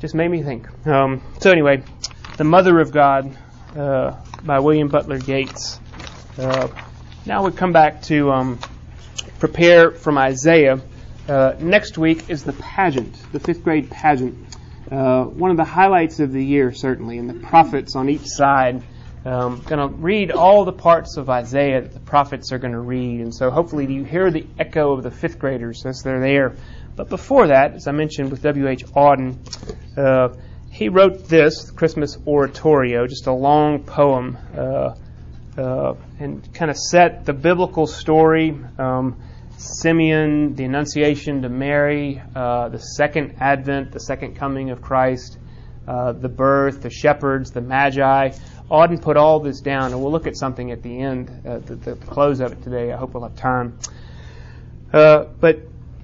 just 0.00 0.14
made 0.14 0.30
me 0.30 0.42
think. 0.42 0.68
Um, 0.86 1.22
so 1.40 1.50
anyway, 1.50 1.82
the 2.36 2.44
Mother 2.44 2.80
of 2.80 2.92
God 2.92 3.36
uh, 3.76 4.16
by 4.44 4.58
William 4.58 4.88
Butler 4.88 5.16
Yeats. 5.18 5.80
Uh, 6.38 6.68
now 7.24 7.44
we 7.44 7.52
come 7.52 7.72
back 7.72 8.02
to 8.02 8.30
um, 8.32 8.58
prepare 9.38 9.90
from 9.90 10.18
Isaiah. 10.18 10.80
Uh, 11.32 11.56
next 11.60 11.96
week 11.96 12.28
is 12.28 12.44
the 12.44 12.52
pageant, 12.52 13.16
the 13.32 13.40
fifth 13.40 13.64
grade 13.64 13.88
pageant. 13.88 14.36
Uh, 14.90 15.24
one 15.24 15.50
of 15.50 15.56
the 15.56 15.64
highlights 15.64 16.20
of 16.20 16.30
the 16.30 16.44
year, 16.44 16.74
certainly, 16.74 17.16
and 17.16 17.30
the 17.30 17.46
prophets 17.48 17.96
on 17.96 18.10
each 18.10 18.26
side 18.26 18.82
um, 19.24 19.62
going 19.62 19.78
to 19.78 19.96
read 19.96 20.30
all 20.30 20.66
the 20.66 20.74
parts 20.74 21.16
of 21.16 21.30
Isaiah 21.30 21.80
that 21.80 21.94
the 21.94 22.00
prophets 22.00 22.52
are 22.52 22.58
going 22.58 22.74
to 22.74 22.80
read. 22.80 23.20
And 23.20 23.34
so 23.34 23.50
hopefully 23.50 23.90
you 23.90 24.04
hear 24.04 24.30
the 24.30 24.44
echo 24.58 24.92
of 24.92 25.02
the 25.02 25.10
fifth 25.10 25.38
graders 25.38 25.86
as 25.86 26.02
they're 26.02 26.20
there. 26.20 26.54
But 26.96 27.08
before 27.08 27.46
that, 27.46 27.76
as 27.76 27.88
I 27.88 27.92
mentioned 27.92 28.30
with 28.30 28.42
W.H. 28.42 28.84
Auden, 28.88 29.38
uh, 29.96 30.36
he 30.70 30.90
wrote 30.90 31.28
this, 31.30 31.70
Christmas 31.70 32.18
Oratorio, 32.26 33.06
just 33.06 33.26
a 33.26 33.32
long 33.32 33.84
poem, 33.84 34.36
uh, 34.54 34.96
uh, 35.56 35.94
and 36.20 36.52
kind 36.52 36.70
of 36.70 36.76
set 36.76 37.24
the 37.24 37.32
biblical 37.32 37.86
story. 37.86 38.54
Um, 38.76 39.16
Simeon, 39.62 40.54
the 40.54 40.64
Annunciation 40.64 41.42
to 41.42 41.48
Mary, 41.48 42.20
uh, 42.34 42.68
the 42.68 42.78
second 42.78 43.36
advent, 43.38 43.92
the 43.92 44.00
second 44.00 44.34
coming 44.34 44.70
of 44.70 44.82
Christ, 44.82 45.38
uh, 45.86 46.12
the 46.12 46.28
birth, 46.28 46.82
the 46.82 46.90
shepherds, 46.90 47.52
the 47.52 47.60
magi, 47.60 48.30
Auden 48.70 49.00
put 49.00 49.16
all 49.16 49.38
this 49.40 49.60
down, 49.60 49.92
and 49.92 50.02
we'll 50.02 50.10
look 50.10 50.26
at 50.26 50.36
something 50.36 50.70
at 50.70 50.82
the 50.82 50.98
end, 50.98 51.30
uh, 51.46 51.58
the, 51.58 51.76
the, 51.76 51.94
close 51.94 52.40
of 52.40 52.52
it 52.52 52.62
today. 52.62 52.90
I 52.90 52.96
hope 52.96 53.14
we'll 53.14 53.22
have 53.22 53.36
time. 53.36 53.78
Uh, 54.92 55.24
but 55.40 55.60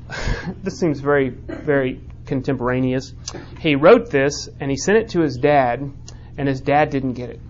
this 0.62 0.78
seems 0.78 1.00
very, 1.00 1.30
very 1.30 2.00
contemporaneous. 2.26 3.14
He 3.60 3.74
wrote 3.74 4.10
this, 4.10 4.48
and 4.60 4.70
he 4.70 4.76
sent 4.76 4.98
it 4.98 5.08
to 5.10 5.20
his 5.20 5.36
dad, 5.36 5.90
and 6.36 6.46
his 6.48 6.60
dad 6.60 6.90
didn't 6.90 7.14
get 7.14 7.30
it. 7.30 7.40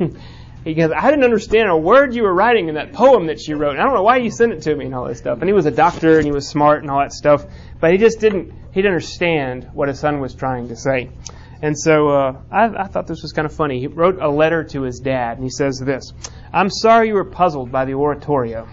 he 0.64 0.74
goes, 0.74 0.92
I 0.96 1.10
didn't 1.10 1.24
understand 1.24 1.68
a 1.68 1.76
word 1.76 2.14
you 2.14 2.22
were 2.22 2.34
writing 2.34 2.68
in 2.68 2.76
that 2.76 2.92
poem 2.92 3.26
that 3.26 3.46
you 3.48 3.56
wrote. 3.56 3.72
And 3.72 3.80
I 3.80 3.84
don't 3.84 3.94
know 3.94 4.02
why 4.02 4.18
you 4.18 4.30
sent 4.30 4.52
it 4.52 4.62
to 4.62 4.76
me 4.76 4.86
and 4.86 4.94
all 4.94 5.06
this 5.06 5.18
stuff. 5.18 5.40
And 5.40 5.48
he 5.48 5.52
was 5.52 5.66
a 5.66 5.70
doctor, 5.70 6.16
and 6.16 6.24
he 6.24 6.30
was 6.30 6.48
smart 6.48 6.82
and 6.82 6.90
all 6.90 7.00
that 7.00 7.12
stuff, 7.12 7.44
but 7.80 7.90
he 7.90 7.98
just 7.98 8.20
didn't, 8.20 8.52
he 8.70 8.80
didn't 8.80 8.94
understand 8.94 9.70
what 9.72 9.88
his 9.88 9.98
son 9.98 10.20
was 10.20 10.34
trying 10.34 10.68
to 10.68 10.76
say. 10.76 11.10
And 11.62 11.78
so 11.78 12.08
uh, 12.08 12.40
I, 12.50 12.66
I 12.66 12.86
thought 12.88 13.06
this 13.06 13.22
was 13.22 13.32
kind 13.32 13.46
of 13.46 13.54
funny. 13.54 13.80
He 13.80 13.86
wrote 13.86 14.20
a 14.20 14.28
letter 14.28 14.64
to 14.64 14.82
his 14.82 14.98
dad, 14.98 15.36
and 15.36 15.44
he 15.44 15.50
says 15.50 15.78
this 15.78 16.12
I'm 16.52 16.70
sorry 16.70 17.08
you 17.08 17.14
were 17.14 17.24
puzzled 17.24 17.70
by 17.70 17.84
the 17.84 17.94
oratorio. 17.94 18.68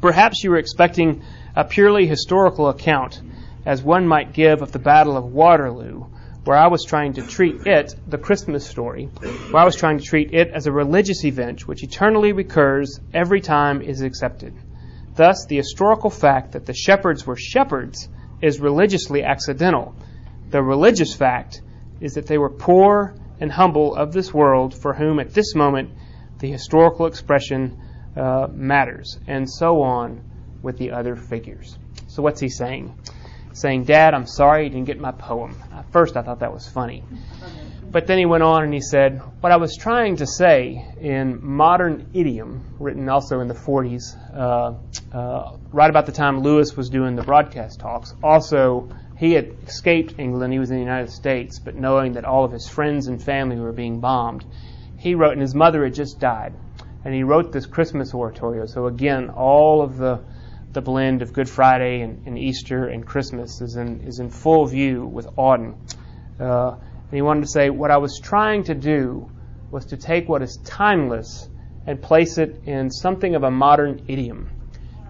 Perhaps 0.00 0.44
you 0.44 0.50
were 0.50 0.58
expecting 0.58 1.22
a 1.56 1.64
purely 1.64 2.06
historical 2.06 2.68
account, 2.68 3.20
as 3.64 3.82
one 3.82 4.06
might 4.06 4.34
give 4.34 4.60
of 4.60 4.72
the 4.72 4.78
Battle 4.78 5.16
of 5.16 5.24
Waterloo, 5.24 6.04
where 6.44 6.56
I 6.56 6.68
was 6.68 6.84
trying 6.84 7.14
to 7.14 7.22
treat 7.22 7.66
it, 7.66 7.94
the 8.06 8.18
Christmas 8.18 8.66
story, 8.66 9.06
where 9.50 9.62
I 9.62 9.64
was 9.64 9.76
trying 9.76 9.98
to 9.98 10.04
treat 10.04 10.34
it 10.34 10.48
as 10.48 10.66
a 10.66 10.72
religious 10.72 11.24
event 11.24 11.66
which 11.66 11.82
eternally 11.82 12.32
recurs 12.32 13.00
every 13.12 13.40
time 13.40 13.80
is 13.80 14.02
accepted. 14.02 14.54
Thus, 15.14 15.46
the 15.46 15.56
historical 15.56 16.10
fact 16.10 16.52
that 16.52 16.66
the 16.66 16.74
shepherds 16.74 17.26
were 17.26 17.36
shepherds 17.36 18.08
is 18.42 18.60
religiously 18.60 19.22
accidental. 19.22 19.94
The 20.50 20.62
religious 20.62 21.14
fact 21.14 21.62
is 22.00 22.14
that 22.14 22.26
they 22.26 22.36
were 22.36 22.50
poor 22.50 23.14
and 23.40 23.50
humble 23.50 23.94
of 23.94 24.12
this 24.12 24.34
world 24.34 24.74
for 24.74 24.92
whom 24.92 25.18
at 25.20 25.32
this 25.32 25.54
moment 25.54 25.90
the 26.38 26.50
historical 26.50 27.06
expression 27.06 27.78
uh, 28.16 28.48
matters, 28.52 29.18
and 29.26 29.50
so 29.50 29.82
on 29.82 30.22
with 30.62 30.78
the 30.78 30.90
other 30.90 31.16
figures. 31.16 31.78
So, 32.08 32.22
what's 32.22 32.40
he 32.40 32.48
saying? 32.48 32.96
Saying, 33.54 33.84
Dad, 33.84 34.14
I'm 34.14 34.26
sorry 34.26 34.64
you 34.64 34.70
didn't 34.70 34.86
get 34.86 35.00
my 35.00 35.12
poem. 35.12 35.56
At 35.72 35.90
first, 35.92 36.16
I 36.16 36.22
thought 36.22 36.40
that 36.40 36.52
was 36.52 36.68
funny. 36.68 37.02
But 37.90 38.08
then 38.08 38.18
he 38.18 38.26
went 38.26 38.42
on 38.42 38.64
and 38.64 38.74
he 38.74 38.80
said, 38.80 39.22
What 39.40 39.52
I 39.52 39.56
was 39.56 39.76
trying 39.76 40.16
to 40.16 40.26
say 40.26 40.84
in 41.00 41.38
modern 41.40 42.08
idiom, 42.12 42.74
written 42.80 43.08
also 43.08 43.38
in 43.38 43.46
the 43.46 43.54
40s, 43.54 44.02
uh, 44.36 44.74
uh, 45.16 45.56
right 45.70 45.88
about 45.88 46.06
the 46.06 46.12
time 46.12 46.40
Lewis 46.40 46.76
was 46.76 46.90
doing 46.90 47.14
the 47.14 47.22
broadcast 47.22 47.78
talks, 47.78 48.12
also 48.20 48.88
he 49.16 49.32
had 49.32 49.54
escaped 49.68 50.18
England, 50.18 50.52
he 50.52 50.58
was 50.58 50.70
in 50.70 50.76
the 50.76 50.82
United 50.82 51.12
States, 51.12 51.60
but 51.60 51.76
knowing 51.76 52.14
that 52.14 52.24
all 52.24 52.44
of 52.44 52.50
his 52.50 52.68
friends 52.68 53.06
and 53.06 53.22
family 53.22 53.60
were 53.60 53.70
being 53.70 54.00
bombed, 54.00 54.44
he 54.98 55.14
wrote, 55.14 55.34
and 55.34 55.40
his 55.40 55.54
mother 55.54 55.84
had 55.84 55.94
just 55.94 56.18
died, 56.18 56.52
and 57.04 57.14
he 57.14 57.22
wrote 57.22 57.52
this 57.52 57.66
Christmas 57.66 58.12
oratorio. 58.12 58.66
So 58.66 58.86
again, 58.86 59.30
all 59.30 59.82
of 59.82 59.98
the 59.98 60.20
the 60.74 60.82
blend 60.82 61.22
of 61.22 61.32
Good 61.32 61.48
Friday 61.48 62.02
and, 62.02 62.26
and 62.26 62.38
Easter 62.38 62.86
and 62.86 63.06
Christmas 63.06 63.60
is 63.60 63.76
in 63.76 64.00
is 64.02 64.18
in 64.18 64.28
full 64.28 64.66
view 64.66 65.06
with 65.06 65.26
Auden. 65.36 65.76
Uh, 66.38 66.72
and 66.72 67.12
he 67.12 67.22
wanted 67.22 67.42
to 67.42 67.48
say, 67.48 67.70
what 67.70 67.90
I 67.90 67.98
was 67.98 68.20
trying 68.20 68.64
to 68.64 68.74
do 68.74 69.30
was 69.70 69.86
to 69.86 69.96
take 69.96 70.28
what 70.28 70.42
is 70.42 70.58
timeless 70.64 71.48
and 71.86 72.00
place 72.02 72.38
it 72.38 72.62
in 72.66 72.90
something 72.90 73.34
of 73.34 73.44
a 73.44 73.50
modern 73.50 74.04
idiom 74.08 74.50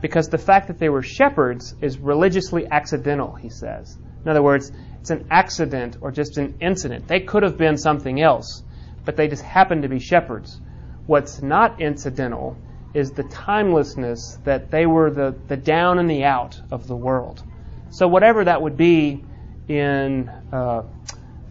because 0.04 0.28
the 0.28 0.36
fact 0.38 0.68
that 0.68 0.78
they 0.78 0.90
were 0.90 1.02
shepherds 1.02 1.74
is 1.80 1.98
religiously 1.98 2.66
accidental, 2.70 3.32
he 3.34 3.48
says. 3.48 3.96
In 4.22 4.30
other 4.30 4.42
words, 4.42 4.70
it's 5.00 5.08
an 5.08 5.26
accident 5.30 5.96
or 6.02 6.12
just 6.12 6.36
an 6.36 6.56
incident. 6.60 7.08
They 7.08 7.20
could 7.20 7.42
have 7.42 7.56
been 7.56 7.78
something 7.78 8.20
else, 8.20 8.62
but 9.06 9.16
they 9.16 9.28
just 9.28 9.42
happened 9.42 9.82
to 9.82 9.88
be 9.88 9.98
shepherds. 9.98 10.60
What's 11.06 11.40
not 11.40 11.80
incidental 11.80 12.58
is 12.94 13.10
the 13.10 13.24
timelessness 13.24 14.38
that 14.44 14.70
they 14.70 14.86
were 14.86 15.10
the, 15.10 15.34
the 15.48 15.56
down 15.56 15.98
and 15.98 16.08
the 16.08 16.24
out 16.24 16.60
of 16.70 16.86
the 16.86 16.96
world. 16.96 17.42
So, 17.90 18.08
whatever 18.08 18.44
that 18.44 18.62
would 18.62 18.76
be 18.76 19.24
in 19.68 20.30
uh, 20.52 20.82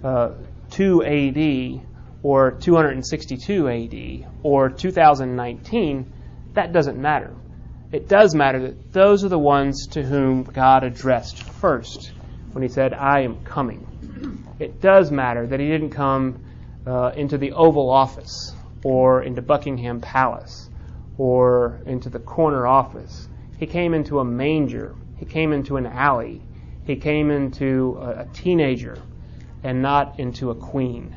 uh, 0.03 0.31
2 0.71 1.03
AD 1.03 1.85
or 2.23 2.51
262 2.51 3.69
AD 3.69 4.33
or 4.41 4.69
2019, 4.69 6.13
that 6.53 6.71
doesn't 6.73 6.97
matter 6.97 7.35
it 7.93 8.09
does 8.09 8.33
matter 8.33 8.59
that 8.59 8.91
those 8.91 9.23
are 9.23 9.29
the 9.29 9.37
ones 9.37 9.85
to 9.91 10.01
whom 10.01 10.43
God 10.43 10.83
addressed 10.83 11.43
first 11.43 12.11
when 12.51 12.63
he 12.63 12.67
said, 12.67 12.91
I 12.91 13.21
am 13.21 13.37
coming. 13.43 13.85
It 14.59 14.81
does 14.81 15.11
matter 15.11 15.45
that 15.45 15.59
he 15.59 15.67
didn't 15.67 15.91
come 15.91 16.43
uh, 16.87 17.11
into 17.15 17.37
the 17.37 17.51
Oval 17.51 17.91
Office 17.91 18.55
or 18.83 19.21
into 19.21 19.43
Buckingham 19.43 20.01
Palace 20.01 20.71
or 21.17 21.81
into 21.85 22.09
the 22.09 22.19
corner 22.19 22.65
office. 22.65 23.27
He 23.57 23.67
came 23.67 23.93
into 23.93 24.19
a 24.19 24.25
manger. 24.25 24.95
He 25.17 25.25
came 25.25 25.53
into 25.53 25.77
an 25.77 25.85
alley. 25.85 26.41
He 26.85 26.95
came 26.95 27.31
into 27.31 27.97
a, 28.01 28.21
a 28.21 28.25
teenager 28.33 28.97
and 29.63 29.81
not 29.81 30.19
into 30.19 30.51
a 30.51 30.55
queen. 30.55 31.15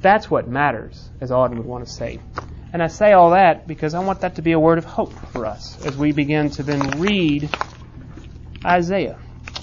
That's 0.00 0.30
what 0.30 0.46
matters, 0.46 1.10
as 1.20 1.30
Auden 1.30 1.56
would 1.56 1.66
want 1.66 1.86
to 1.86 1.92
say. 1.92 2.20
And 2.72 2.82
I 2.82 2.88
say 2.88 3.12
all 3.12 3.30
that 3.30 3.66
because 3.66 3.94
I 3.94 4.00
want 4.00 4.20
that 4.20 4.36
to 4.36 4.42
be 4.42 4.52
a 4.52 4.60
word 4.60 4.78
of 4.78 4.84
hope 4.84 5.12
for 5.32 5.46
us 5.46 5.82
as 5.86 5.96
we 5.96 6.12
begin 6.12 6.50
to 6.50 6.62
then 6.62 7.00
read 7.00 7.48
Isaiah. 8.64 9.18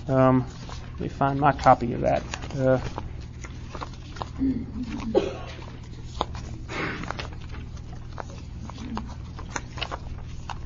Um, 0.07 0.45
let 0.93 0.99
me 0.99 1.07
find 1.09 1.39
my 1.39 1.51
copy 1.51 1.93
of 1.93 2.01
that. 2.01 2.23
Uh, 2.57 2.79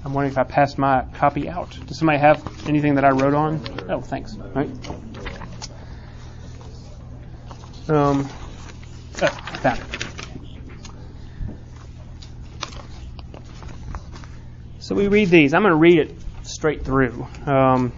I'm 0.09 0.15
wondering 0.15 0.31
if 0.31 0.39
I 0.39 0.43
passed 0.43 0.79
my 0.79 1.05
copy 1.13 1.47
out. 1.47 1.77
Does 1.85 1.99
somebody 1.99 2.17
have 2.17 2.67
anything 2.67 2.95
that 2.95 3.05
I 3.05 3.11
wrote 3.11 3.35
on? 3.35 3.61
Oh, 3.89 4.01
thanks. 4.01 4.35
All 4.39 4.49
right. 4.55 4.67
Um, 7.87 8.27
oh, 9.21 9.27
found 9.27 9.79
it. 9.79 9.85
So 14.79 14.95
we 14.95 15.07
read 15.09 15.29
these. 15.29 15.53
I'm 15.53 15.61
going 15.61 15.73
to 15.73 15.75
read 15.75 15.99
it 15.99 16.15
straight 16.41 16.83
through. 16.83 17.27
Um, 17.45 17.93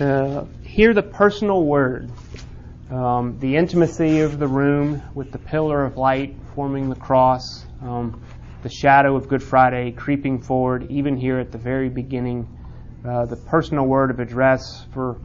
uh, 0.00 0.46
hear 0.64 0.94
the 0.94 1.04
personal 1.04 1.62
word, 1.62 2.10
um, 2.90 3.38
the 3.38 3.54
intimacy 3.54 4.18
of 4.22 4.40
the 4.40 4.48
room 4.48 5.00
with 5.14 5.30
the 5.30 5.38
pillar 5.38 5.84
of 5.84 5.96
light 5.96 6.34
forming 6.56 6.90
the 6.90 6.96
cross, 6.96 7.64
um, 7.82 8.20
the 8.64 8.70
shadow 8.70 9.14
of 9.14 9.28
Good 9.28 9.42
Friday 9.42 9.92
creeping 9.92 10.40
forward, 10.40 10.90
even 10.90 11.18
here 11.18 11.38
at 11.38 11.52
the 11.52 11.58
very 11.58 11.90
beginning, 11.90 12.48
uh, 13.06 13.26
the 13.26 13.36
personal 13.36 13.84
word 13.84 14.10
of 14.10 14.18
address 14.18 14.86
for 14.92 15.20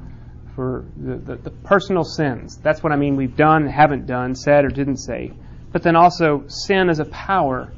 for 0.56 0.84
the, 0.98 1.16
the, 1.16 1.36
the 1.38 1.50
personal 1.50 2.04
sins. 2.04 2.58
That's 2.58 2.84
what 2.84 2.92
I 2.92 2.98
mean. 2.98 3.16
We've 3.16 3.36
done, 3.36 3.66
haven't 3.66 4.08
done, 4.08 4.36
said, 4.36 4.66
or 4.66 4.68
didn't 4.68 4.98
say. 4.98 5.32
But 5.72 5.84
then 5.84 5.96
also 5.96 6.44
sin 6.48 6.90
is 6.90 7.00
a 7.00 7.06
power 7.06 7.72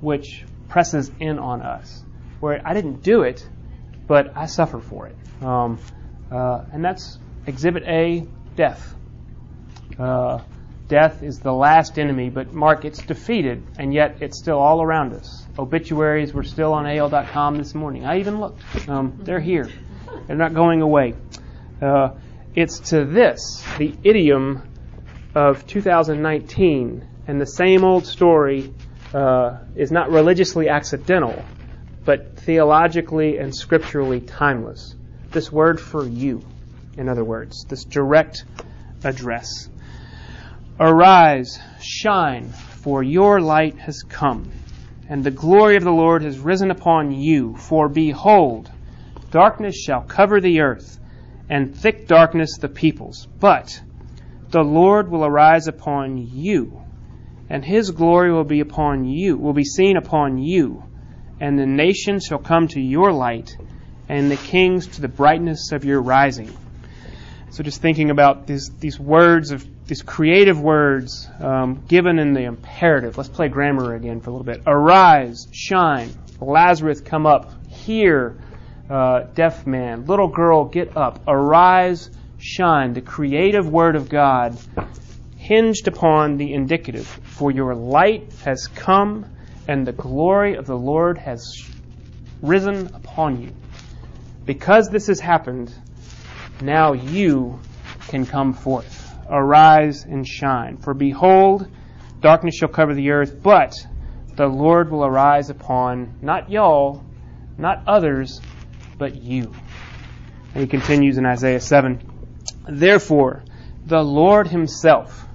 which 0.00 0.44
presses 0.68 1.10
in 1.18 1.40
on 1.40 1.62
us 1.62 2.04
where 2.38 2.62
I 2.64 2.74
didn't 2.74 3.02
do 3.02 3.22
it, 3.22 3.44
but 4.06 4.36
I 4.36 4.46
suffer 4.46 4.78
for 4.78 5.08
it. 5.08 5.16
Um, 5.42 5.80
uh, 6.30 6.62
and 6.72 6.84
that's 6.84 7.18
Exhibit 7.44 7.82
A, 7.88 8.24
death. 8.54 8.94
Uh, 9.98 10.42
death 10.88 11.22
is 11.22 11.38
the 11.38 11.52
last 11.52 11.98
enemy, 11.98 12.30
but 12.30 12.52
Mark, 12.52 12.84
it's 12.84 13.02
defeated, 13.02 13.62
and 13.78 13.92
yet 13.92 14.16
it's 14.20 14.38
still 14.38 14.58
all 14.58 14.82
around 14.82 15.12
us. 15.12 15.46
Obituaries 15.58 16.32
were 16.32 16.42
still 16.42 16.72
on 16.72 16.86
AL.com 16.86 17.56
this 17.56 17.74
morning. 17.74 18.04
I 18.04 18.18
even 18.18 18.40
looked. 18.40 18.88
Um, 18.88 19.18
they're 19.22 19.40
here. 19.40 19.68
They're 20.26 20.36
not 20.36 20.54
going 20.54 20.82
away. 20.82 21.14
Uh, 21.80 22.10
it's 22.54 22.80
to 22.90 23.04
this, 23.04 23.62
the 23.76 23.94
idiom 24.02 24.62
of 25.34 25.66
2019, 25.66 27.06
and 27.26 27.40
the 27.40 27.46
same 27.46 27.84
old 27.84 28.06
story 28.06 28.72
uh, 29.14 29.58
is 29.76 29.92
not 29.92 30.10
religiously 30.10 30.68
accidental 30.68 31.44
but 32.08 32.38
theologically 32.38 33.36
and 33.36 33.54
scripturally 33.54 34.18
timeless. 34.22 34.96
This 35.30 35.52
word 35.52 35.78
for 35.78 36.08
you, 36.08 36.42
in 36.96 37.06
other 37.06 37.22
words, 37.22 37.66
this 37.68 37.84
direct 37.84 38.46
address. 39.04 39.68
Arise, 40.80 41.58
shine, 41.80 42.48
for 42.50 43.02
your 43.02 43.40
light 43.40 43.78
has 43.78 44.02
come, 44.08 44.50
and 45.08 45.24
the 45.24 45.30
glory 45.30 45.76
of 45.76 45.84
the 45.84 45.92
Lord 45.92 46.22
has 46.22 46.38
risen 46.38 46.70
upon 46.70 47.10
you. 47.12 47.56
For 47.56 47.88
behold, 47.88 48.70
darkness 49.30 49.76
shall 49.76 50.02
cover 50.02 50.40
the 50.40 50.60
earth, 50.60 50.98
and 51.48 51.76
thick 51.76 52.06
darkness 52.06 52.58
the 52.58 52.68
peoples. 52.68 53.26
But 53.40 53.82
the 54.50 54.62
Lord 54.62 55.10
will 55.10 55.24
arise 55.24 55.66
upon 55.66 56.18
you, 56.18 56.80
and 57.50 57.64
his 57.64 57.90
glory 57.90 58.32
will 58.32 58.44
be 58.44 58.60
upon 58.60 59.04
you, 59.04 59.36
will 59.36 59.52
be 59.52 59.64
seen 59.64 59.96
upon 59.96 60.38
you 60.38 60.84
and 61.40 61.58
the 61.58 61.66
nations 61.66 62.24
shall 62.24 62.38
come 62.38 62.68
to 62.68 62.80
your 62.80 63.12
light, 63.12 63.56
and 64.08 64.30
the 64.30 64.36
kings 64.36 64.86
to 64.86 65.00
the 65.00 65.08
brightness 65.08 65.72
of 65.72 65.84
your 65.84 66.00
rising. 66.00 66.56
So, 67.50 67.62
just 67.62 67.80
thinking 67.80 68.10
about 68.10 68.46
these 68.46 68.70
these 68.78 68.98
words 68.98 69.50
of 69.50 69.66
these 69.88 70.02
creative 70.02 70.60
words 70.60 71.26
um, 71.40 71.82
given 71.88 72.18
in 72.18 72.34
the 72.34 72.44
imperative. 72.44 73.16
Let's 73.16 73.30
play 73.30 73.48
grammar 73.48 73.94
again 73.94 74.20
for 74.20 74.28
a 74.28 74.32
little 74.34 74.44
bit. 74.44 74.62
Arise, 74.66 75.48
shine, 75.50 76.10
Lazarus, 76.40 77.00
come 77.00 77.24
up. 77.24 77.50
Hear, 77.68 78.36
uh, 78.90 79.22
deaf 79.34 79.66
man, 79.66 80.04
little 80.04 80.28
girl, 80.28 80.66
get 80.66 80.94
up. 80.94 81.20
Arise, 81.26 82.10
shine. 82.38 82.92
The 82.92 83.00
creative 83.00 83.66
word 83.66 83.96
of 83.96 84.10
God 84.10 84.58
hinged 85.38 85.88
upon 85.88 86.36
the 86.36 86.52
indicative. 86.52 87.06
For 87.06 87.50
your 87.50 87.74
light 87.74 88.30
has 88.44 88.66
come 88.66 89.24
and 89.66 89.86
the 89.86 89.92
glory 89.92 90.56
of 90.56 90.66
the 90.66 90.76
Lord 90.76 91.16
has 91.16 91.50
risen 92.42 92.94
upon 92.94 93.40
you. 93.40 93.54
Because 94.44 94.90
this 94.90 95.06
has 95.06 95.18
happened, 95.18 95.74
now 96.60 96.92
you 96.92 97.58
can 98.08 98.26
come 98.26 98.52
forth. 98.52 98.97
Arise 99.28 100.04
and 100.04 100.26
shine. 100.26 100.76
For 100.76 100.94
behold, 100.94 101.68
darkness 102.20 102.56
shall 102.56 102.68
cover 102.68 102.94
the 102.94 103.10
earth, 103.10 103.42
but 103.42 103.74
the 104.36 104.46
Lord 104.46 104.90
will 104.90 105.04
arise 105.04 105.50
upon 105.50 106.14
not 106.22 106.50
y'all, 106.50 107.04
not 107.56 107.82
others, 107.86 108.40
but 108.98 109.14
you. 109.14 109.52
And 110.54 110.62
he 110.62 110.66
continues 110.66 111.18
in 111.18 111.26
Isaiah 111.26 111.60
7 111.60 112.00
Therefore, 112.68 113.44
the 113.86 114.02
Lord 114.02 114.48
himself, 114.48 115.26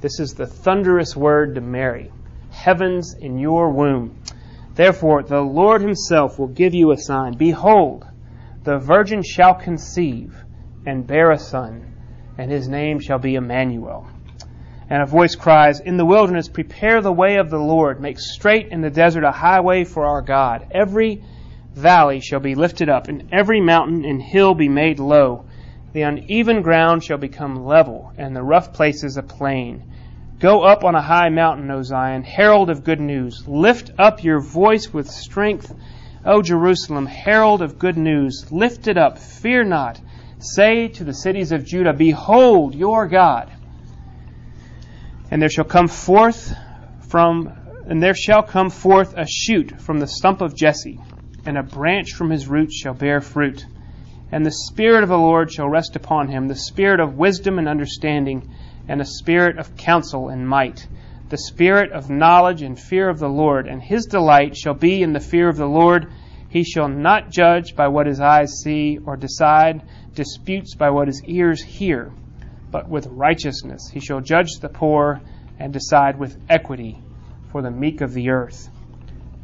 this 0.00 0.18
is 0.20 0.34
the 0.34 0.46
thunderous 0.46 1.16
word 1.16 1.54
to 1.56 1.60
Mary 1.60 2.10
heavens 2.50 3.14
in 3.18 3.38
your 3.38 3.70
womb. 3.70 4.16
Therefore, 4.74 5.22
the 5.22 5.40
Lord 5.40 5.80
himself 5.80 6.38
will 6.38 6.48
give 6.48 6.74
you 6.74 6.92
a 6.92 6.96
sign. 6.96 7.36
Behold, 7.36 8.06
the 8.64 8.78
virgin 8.78 9.22
shall 9.22 9.54
conceive 9.54 10.36
and 10.86 11.06
bear 11.06 11.30
a 11.30 11.38
son, 11.38 11.89
and 12.40 12.50
his 12.50 12.68
name 12.68 12.98
shall 13.00 13.18
be 13.18 13.34
Emmanuel. 13.34 14.08
And 14.88 15.02
a 15.02 15.06
voice 15.06 15.34
cries, 15.34 15.80
In 15.80 15.98
the 15.98 16.06
wilderness, 16.06 16.48
prepare 16.48 17.02
the 17.02 17.12
way 17.12 17.36
of 17.36 17.50
the 17.50 17.58
Lord, 17.58 18.00
make 18.00 18.18
straight 18.18 18.68
in 18.68 18.80
the 18.80 18.88
desert 18.88 19.24
a 19.24 19.30
highway 19.30 19.84
for 19.84 20.06
our 20.06 20.22
God. 20.22 20.66
Every 20.70 21.22
valley 21.74 22.20
shall 22.20 22.40
be 22.40 22.54
lifted 22.54 22.88
up, 22.88 23.08
and 23.08 23.28
every 23.30 23.60
mountain 23.60 24.06
and 24.06 24.22
hill 24.22 24.54
be 24.54 24.70
made 24.70 24.98
low. 24.98 25.44
The 25.92 26.02
uneven 26.02 26.62
ground 26.62 27.04
shall 27.04 27.18
become 27.18 27.66
level, 27.66 28.10
and 28.16 28.34
the 28.34 28.42
rough 28.42 28.72
places 28.72 29.18
a 29.18 29.22
plain 29.22 29.84
Go 30.38 30.62
up 30.62 30.84
on 30.84 30.94
a 30.94 31.02
high 31.02 31.28
mountain, 31.28 31.70
O 31.70 31.82
Zion, 31.82 32.22
herald 32.22 32.70
of 32.70 32.82
good 32.82 33.00
news. 33.00 33.46
Lift 33.46 33.90
up 33.98 34.24
your 34.24 34.40
voice 34.40 34.90
with 34.90 35.10
strength, 35.10 35.74
O 36.24 36.40
Jerusalem, 36.40 37.04
herald 37.04 37.60
of 37.60 37.78
good 37.78 37.98
news. 37.98 38.50
Lift 38.50 38.88
it 38.88 38.96
up, 38.96 39.18
fear 39.18 39.62
not. 39.62 40.00
Say 40.40 40.88
to 40.88 41.04
the 41.04 41.14
cities 41.14 41.52
of 41.52 41.64
Judah, 41.64 41.92
Behold 41.92 42.74
your 42.74 43.06
God. 43.06 43.50
And 45.30 45.40
there 45.40 45.50
shall 45.50 45.64
come 45.64 45.88
forth 45.88 46.54
from 47.08 47.52
and 47.86 48.02
there 48.02 48.14
shall 48.14 48.42
come 48.42 48.70
forth 48.70 49.14
a 49.16 49.26
shoot 49.26 49.80
from 49.80 49.98
the 49.98 50.06
stump 50.06 50.40
of 50.40 50.54
Jesse, 50.54 51.00
and 51.44 51.58
a 51.58 51.62
branch 51.62 52.12
from 52.12 52.30
his 52.30 52.46
roots 52.46 52.76
shall 52.76 52.94
bear 52.94 53.20
fruit. 53.20 53.66
And 54.30 54.46
the 54.46 54.52
Spirit 54.52 55.02
of 55.02 55.08
the 55.08 55.18
Lord 55.18 55.50
shall 55.50 55.68
rest 55.68 55.96
upon 55.96 56.28
him, 56.28 56.46
the 56.46 56.54
Spirit 56.54 57.00
of 57.00 57.18
wisdom 57.18 57.58
and 57.58 57.68
understanding, 57.68 58.48
and 58.86 59.00
a 59.00 59.04
Spirit 59.04 59.58
of 59.58 59.76
counsel 59.76 60.28
and 60.28 60.48
might, 60.48 60.86
the 61.30 61.38
Spirit 61.38 61.90
of 61.90 62.10
knowledge 62.10 62.62
and 62.62 62.78
fear 62.78 63.08
of 63.08 63.18
the 63.18 63.28
Lord. 63.28 63.66
And 63.66 63.82
his 63.82 64.06
delight 64.06 64.56
shall 64.56 64.74
be 64.74 65.02
in 65.02 65.12
the 65.12 65.20
fear 65.20 65.48
of 65.48 65.56
the 65.56 65.66
Lord. 65.66 66.12
He 66.50 66.64
shall 66.64 66.88
not 66.88 67.30
judge 67.30 67.76
by 67.76 67.88
what 67.88 68.06
his 68.06 68.20
eyes 68.20 68.60
see, 68.62 68.98
or 69.06 69.16
decide 69.16 69.82
disputes 70.14 70.74
by 70.74 70.90
what 70.90 71.06
his 71.06 71.22
ears 71.24 71.62
hear, 71.62 72.12
but 72.70 72.88
with 72.88 73.06
righteousness 73.06 73.88
he 73.92 74.00
shall 74.00 74.20
judge 74.20 74.58
the 74.60 74.68
poor 74.68 75.20
and 75.58 75.72
decide 75.72 76.18
with 76.18 76.36
equity 76.48 77.00
for 77.52 77.62
the 77.62 77.70
meek 77.70 78.00
of 78.00 78.12
the 78.12 78.30
earth. 78.30 78.68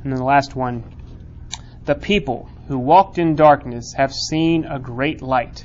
And 0.03 0.13
then 0.13 0.19
the 0.19 0.25
last 0.25 0.55
one 0.57 0.85
the 1.85 1.95
people 1.95 2.49
who 2.67 2.79
walked 2.79 3.19
in 3.19 3.37
darkness 3.37 3.95
have 3.97 4.13
seen 4.13 4.65
a 4.65 4.81
great 4.81 5.23
light. 5.23 5.65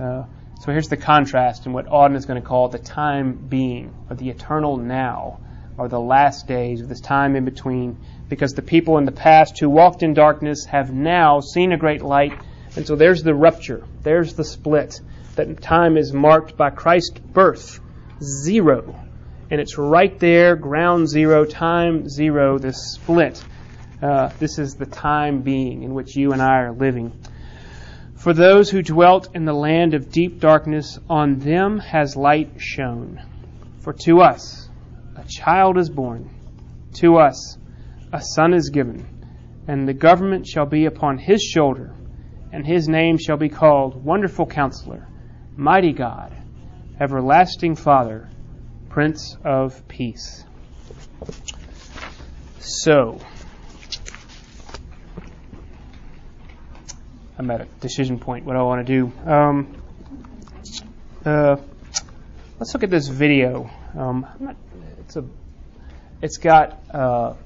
Uh, 0.00 0.22
so 0.60 0.70
here's 0.70 0.88
the 0.88 0.96
contrast 0.96 1.66
in 1.66 1.72
what 1.72 1.86
Auden 1.86 2.14
is 2.14 2.26
going 2.26 2.40
to 2.40 2.46
call 2.46 2.68
the 2.68 2.78
time 2.78 3.32
being, 3.48 3.92
or 4.08 4.14
the 4.14 4.30
eternal 4.30 4.76
now, 4.76 5.40
or 5.76 5.88
the 5.88 6.00
last 6.00 6.46
days 6.46 6.80
of 6.80 6.88
this 6.88 7.00
time 7.00 7.34
in 7.34 7.44
between, 7.44 7.98
because 8.28 8.54
the 8.54 8.62
people 8.62 8.98
in 8.98 9.04
the 9.04 9.12
past 9.12 9.58
who 9.58 9.68
walked 9.70 10.02
in 10.02 10.14
darkness 10.14 10.64
have 10.66 10.92
now 10.92 11.40
seen 11.40 11.72
a 11.72 11.78
great 11.78 12.02
light. 12.02 12.38
And 12.76 12.86
so 12.86 12.96
there's 12.96 13.22
the 13.22 13.34
rupture, 13.34 13.84
there's 14.02 14.34
the 14.34 14.44
split. 14.44 15.00
That 15.36 15.62
time 15.62 15.96
is 15.96 16.12
marked 16.12 16.56
by 16.56 16.70
Christ's 16.70 17.20
birth, 17.20 17.80
zero. 18.22 19.00
And 19.50 19.60
it's 19.60 19.78
right 19.78 20.18
there, 20.18 20.56
ground 20.56 21.08
zero, 21.08 21.44
time 21.44 22.08
zero, 22.08 22.58
this 22.58 22.94
split. 22.94 23.42
Uh, 24.02 24.30
this 24.38 24.58
is 24.58 24.74
the 24.74 24.86
time 24.86 25.42
being 25.42 25.82
in 25.82 25.94
which 25.94 26.16
you 26.16 26.32
and 26.32 26.42
I 26.42 26.58
are 26.58 26.72
living. 26.72 27.12
For 28.16 28.32
those 28.32 28.68
who 28.68 28.82
dwelt 28.82 29.28
in 29.34 29.44
the 29.44 29.52
land 29.52 29.94
of 29.94 30.10
deep 30.10 30.40
darkness, 30.40 30.98
on 31.08 31.38
them 31.38 31.78
has 31.78 32.16
light 32.16 32.50
shone. 32.58 33.22
For 33.80 33.92
to 33.92 34.20
us 34.20 34.68
a 35.16 35.24
child 35.24 35.78
is 35.78 35.88
born, 35.88 36.30
to 36.94 37.18
us 37.18 37.57
a 38.12 38.22
son 38.22 38.54
is 38.54 38.70
given, 38.70 39.06
and 39.66 39.86
the 39.86 39.94
government 39.94 40.46
shall 40.46 40.66
be 40.66 40.86
upon 40.86 41.18
his 41.18 41.42
shoulder, 41.42 41.94
and 42.52 42.66
his 42.66 42.88
name 42.88 43.18
shall 43.18 43.36
be 43.36 43.48
called 43.48 44.02
Wonderful 44.02 44.46
Counselor, 44.46 45.06
Mighty 45.56 45.92
God, 45.92 46.34
Everlasting 46.98 47.76
Father, 47.76 48.28
Prince 48.88 49.36
of 49.44 49.86
Peace. 49.88 50.44
So, 52.58 53.20
I'm 57.38 57.50
at 57.50 57.60
a 57.60 57.66
decision 57.80 58.18
point. 58.18 58.44
What 58.46 58.56
I 58.56 58.62
want 58.62 58.86
to 58.86 58.92
do? 58.92 59.30
Um, 59.30 59.76
uh, 61.24 61.56
let's 62.58 62.72
look 62.72 62.82
at 62.82 62.90
this 62.90 63.08
video. 63.08 63.70
Um, 63.96 64.26
not, 64.40 64.56
it's 65.00 65.16
a, 65.16 65.24
it's 66.22 66.38
got 66.38 66.82
a 66.90 67.36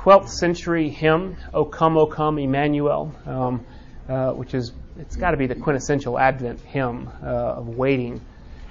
12th 0.00 0.30
century 0.30 0.88
hymn, 0.88 1.36
"O 1.52 1.66
Come, 1.66 1.98
O 1.98 2.06
Come, 2.06 2.38
Emmanuel," 2.38 3.14
um, 3.26 3.66
uh, 4.08 4.32
which 4.32 4.54
is 4.54 4.72
it's 4.98 5.16
got 5.16 5.32
to 5.32 5.36
be 5.36 5.46
the 5.46 5.54
quintessential 5.54 6.18
Advent 6.18 6.60
hymn 6.60 7.10
uh, 7.22 7.26
of 7.26 7.68
waiting. 7.68 8.18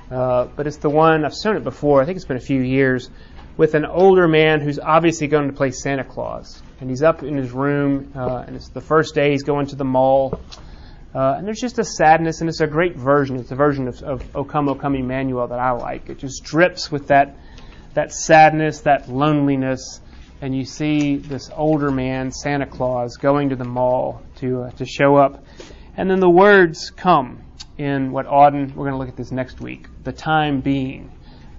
Uh, 0.09 0.45
but 0.55 0.65
it's 0.65 0.77
the 0.77 0.89
one 0.89 1.23
I've 1.23 1.35
shown 1.35 1.55
it 1.55 1.63
before. 1.63 2.01
I 2.01 2.05
think 2.05 2.15
it's 2.15 2.25
been 2.25 2.37
a 2.37 2.39
few 2.41 2.61
years 2.61 3.11
with 3.57 3.75
an 3.75 3.85
older 3.85 4.27
man 4.27 4.59
who's 4.59 4.79
obviously 4.79 5.27
going 5.27 5.47
to 5.47 5.53
play 5.53 5.69
Santa 5.69 6.03
Claus, 6.03 6.63
and 6.81 6.89
he's 6.89 7.03
up 7.03 7.21
in 7.21 7.37
his 7.37 7.51
room, 7.51 8.11
uh, 8.15 8.45
and 8.47 8.55
it's 8.55 8.69
the 8.69 8.81
first 8.81 9.13
day 9.13 9.29
he's 9.29 9.43
going 9.43 9.67
to 9.67 9.75
the 9.75 9.85
mall. 9.85 10.39
Uh, 11.13 11.35
and 11.37 11.45
there's 11.45 11.61
just 11.61 11.77
a 11.77 11.83
sadness, 11.83 12.41
and 12.41 12.49
it's 12.49 12.61
a 12.61 12.67
great 12.67 12.95
version. 12.95 13.37
It's 13.37 13.51
a 13.51 13.55
version 13.55 13.87
of, 13.87 14.01
of 14.01 14.35
O 14.35 14.43
Come, 14.43 14.67
O 14.67 14.73
Come 14.73 14.95
Emmanuel 14.95 15.47
that 15.47 15.59
I 15.59 15.71
like. 15.71 16.09
It 16.09 16.17
just 16.17 16.43
drips 16.43 16.91
with 16.91 17.09
that, 17.09 17.37
that 17.93 18.11
sadness, 18.11 18.81
that 18.81 19.09
loneliness, 19.09 20.01
and 20.41 20.55
you 20.55 20.63
see 20.63 21.17
this 21.17 21.49
older 21.53 21.91
man, 21.91 22.31
Santa 22.31 22.65
Claus, 22.65 23.17
going 23.17 23.49
to 23.49 23.55
the 23.55 23.65
mall 23.65 24.21
to, 24.37 24.63
uh, 24.63 24.71
to 24.71 24.85
show 24.85 25.15
up. 25.15 25.43
And 25.97 26.09
then 26.09 26.19
the 26.19 26.29
words 26.29 26.91
come 26.91 27.43
in 27.77 28.11
what 28.11 28.25
Auden, 28.25 28.73
we're 28.73 28.85
going 28.85 28.93
to 28.93 28.97
look 28.97 29.09
at 29.09 29.17
this 29.17 29.31
next 29.31 29.59
week, 29.59 29.87
the 30.03 30.13
time 30.13 30.61
being. 30.61 31.11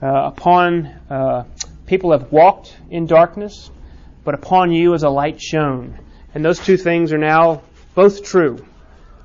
Uh, 0.03 0.31
upon 0.35 0.87
uh, 1.11 1.45
people 1.87 2.13
have 2.13 2.33
walked 2.33 2.75
in 2.91 3.07
darkness, 3.07 3.71
but 4.25 4.35
upon 4.35 4.73
you 4.73 4.95
is 4.95 5.03
a 5.03 5.11
light 5.11 5.41
shone. 5.41 5.99
And 6.35 6.45
those 6.45 6.59
two 6.59 6.77
things 6.77 7.13
are 7.13 7.19
now 7.19 7.63
both 7.95 8.25
true. 8.25 8.65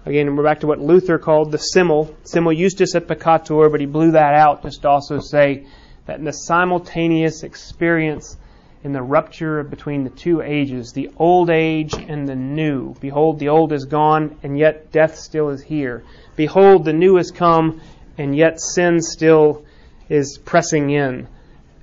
Again, 0.05 0.35
we're 0.35 0.43
back 0.43 0.59
to 0.59 0.67
what 0.67 0.79
Luther 0.79 1.17
called 1.17 1.51
the 1.51 1.57
simul. 1.57 2.15
Simul 2.23 2.53
justus 2.53 2.93
et 2.93 3.07
peccator, 3.07 3.71
but 3.71 3.79
he 3.79 3.85
blew 3.85 4.11
that 4.11 4.33
out 4.33 4.63
just 4.63 4.81
to 4.81 4.89
also 4.89 5.19
say 5.19 5.65
that 6.05 6.19
in 6.19 6.25
the 6.25 6.31
simultaneous 6.33 7.43
experience 7.43 8.37
in 8.85 8.93
the 8.93 9.01
rupture 9.01 9.63
between 9.63 10.03
the 10.03 10.11
two 10.11 10.41
ages, 10.41 10.93
the 10.93 11.09
old 11.17 11.49
age 11.49 11.95
and 11.95 12.27
the 12.27 12.35
new. 12.35 12.93
Behold, 13.01 13.39
the 13.39 13.49
old 13.49 13.73
is 13.73 13.85
gone, 13.85 14.37
and 14.43 14.59
yet 14.59 14.91
death 14.91 15.17
still 15.17 15.49
is 15.49 15.63
here. 15.63 16.03
Behold, 16.35 16.85
the 16.85 16.93
new 16.93 17.17
is 17.17 17.31
come, 17.31 17.81
and 18.19 18.37
yet 18.37 18.61
sin 18.61 19.01
still 19.01 19.65
is 20.07 20.37
pressing 20.37 20.91
in. 20.91 21.27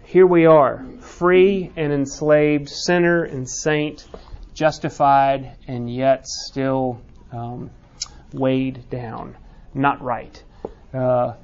Here 0.05 0.25
we 0.25 0.47
are, 0.47 0.87
free 1.01 1.73
and 1.75 1.93
enslaved, 1.93 2.69
sinner 2.69 3.25
and 3.25 3.51
saint, 3.51 4.07
justified, 4.55 5.57
and 5.67 5.93
yet 5.93 6.29
still 6.29 7.01
um, 7.33 7.73
weighed 8.33 8.89
down. 8.91 9.35
Not 9.75 10.01
right. 10.03 10.41
Uh, 10.95 11.35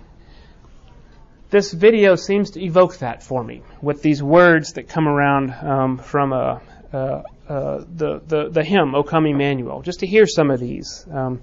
this 1.51 1.73
video 1.73 2.15
seems 2.15 2.51
to 2.53 2.63
evoke 2.63 2.99
that 2.99 3.23
for 3.23 3.43
me 3.43 3.63
with 3.81 4.03
these 4.03 4.23
words 4.23 4.75
that 4.75 4.89
come 4.89 5.09
around 5.09 5.51
um, 5.53 5.99
from 5.99 6.33
uh, 6.33 6.59
uh, 6.93 7.23
uh, 7.49 7.85
the, 7.97 8.21
the, 8.27 8.49
the 8.51 8.65
hymn, 8.65 8.95
O 8.95 9.03
Come 9.03 9.27
Emmanuel. 9.27 9.83
Just 9.83 10.01
to 10.01 10.07
hear 10.07 10.27
some 10.27 10.51
of 10.51 10.61
these. 10.61 11.07
Um, 11.11 11.41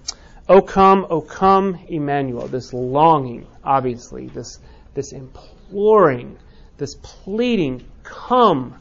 o 0.47 0.61
come, 0.61 1.07
O 1.09 1.21
come 1.21 1.79
Emmanuel. 1.87 2.47
This 2.47 2.73
longing, 2.73 3.47
obviously, 3.63 4.27
this, 4.27 4.59
this 4.93 5.11
imploring, 5.11 6.37
this 6.77 6.95
pleading, 7.01 7.85
come, 8.03 8.75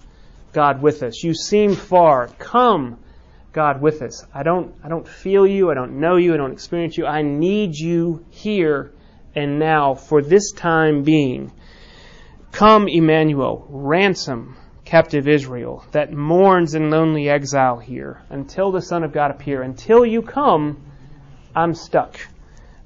God, 0.52 0.82
with 0.82 1.02
us. 1.02 1.22
You 1.22 1.34
seem 1.34 1.74
far. 1.74 2.28
Come, 2.38 2.98
God, 3.52 3.80
with 3.80 4.02
us. 4.02 4.26
I 4.34 4.42
don't, 4.42 4.74
I 4.82 4.88
don't 4.88 5.08
feel 5.08 5.46
you. 5.46 5.70
I 5.70 5.74
don't 5.74 6.00
know 6.00 6.16
you. 6.16 6.34
I 6.34 6.36
don't 6.36 6.52
experience 6.52 6.98
you. 6.98 7.06
I 7.06 7.22
need 7.22 7.74
you 7.74 8.24
here 8.30 8.92
and 9.34 9.58
now 9.58 9.94
for 9.94 10.22
this 10.22 10.52
time 10.52 11.02
being. 11.02 11.52
Come, 12.52 12.86
Emmanuel, 12.88 13.66
ransom 13.68 14.56
captive 14.84 15.26
Israel 15.26 15.84
that 15.92 16.12
mourns 16.12 16.74
in 16.74 16.90
lonely 16.90 17.28
exile 17.28 17.78
here 17.78 18.22
until 18.30 18.70
the 18.70 18.82
Son 18.82 19.02
of 19.02 19.12
God 19.12 19.30
appear. 19.30 19.62
Until 19.62 20.04
you 20.04 20.22
come, 20.22 20.76
I'm 21.56 21.74
stuck. 21.74 22.20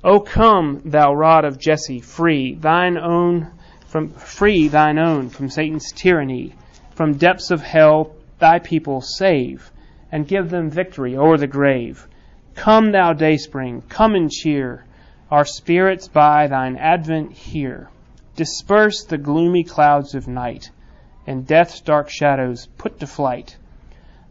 O 0.05 0.21
come, 0.21 0.81
thou 0.85 1.13
rod 1.13 1.45
of 1.45 1.59
Jesse, 1.59 2.01
free 2.01 2.55
thine 2.55 2.97
own 2.97 3.51
from 3.87 4.11
free 4.11 4.69
thine 4.69 4.99
own 4.99 5.29
from 5.29 5.49
Satan's 5.49 5.93
tyranny, 5.93 6.55
from 6.95 7.17
depths 7.17 7.51
of 7.51 7.63
hell 7.63 8.15
thy 8.39 8.59
people 8.59 9.01
save, 9.01 9.71
and 10.13 10.29
give 10.29 10.51
them 10.51 10.71
victory 10.71 11.17
o'er 11.17 11.37
the 11.37 11.47
grave. 11.47 12.07
Come, 12.55 12.93
thou 12.93 13.13
dayspring, 13.13 13.83
come 13.89 14.15
and 14.15 14.31
cheer 14.31 14.85
our 15.31 15.45
spirits 15.45 16.09
by 16.09 16.47
thine 16.47 16.77
advent 16.77 17.33
here. 17.33 17.89
Disperse 18.37 19.05
the 19.05 19.19
gloomy 19.19 19.65
clouds 19.65 20.15
of 20.15 20.27
night, 20.27 20.71
and 21.27 21.47
death's 21.47 21.81
dark 21.81 22.09
shadows 22.09 22.67
put 22.79 23.01
to 23.01 23.07
flight. 23.07 23.57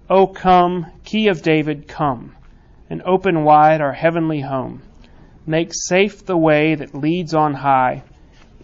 O 0.10 0.26
come, 0.26 0.88
Key 1.04 1.28
of 1.28 1.42
David, 1.42 1.88
come, 1.88 2.36
and 2.90 3.02
open 3.04 3.44
wide 3.44 3.82
our 3.82 3.94
heavenly 3.94 4.42
home. 4.42 4.82
Make 5.46 5.72
safe 5.74 6.26
the 6.26 6.38
way 6.38 6.76
that 6.76 6.96
leads 6.96 7.34
on 7.34 7.54
high, 7.54 8.04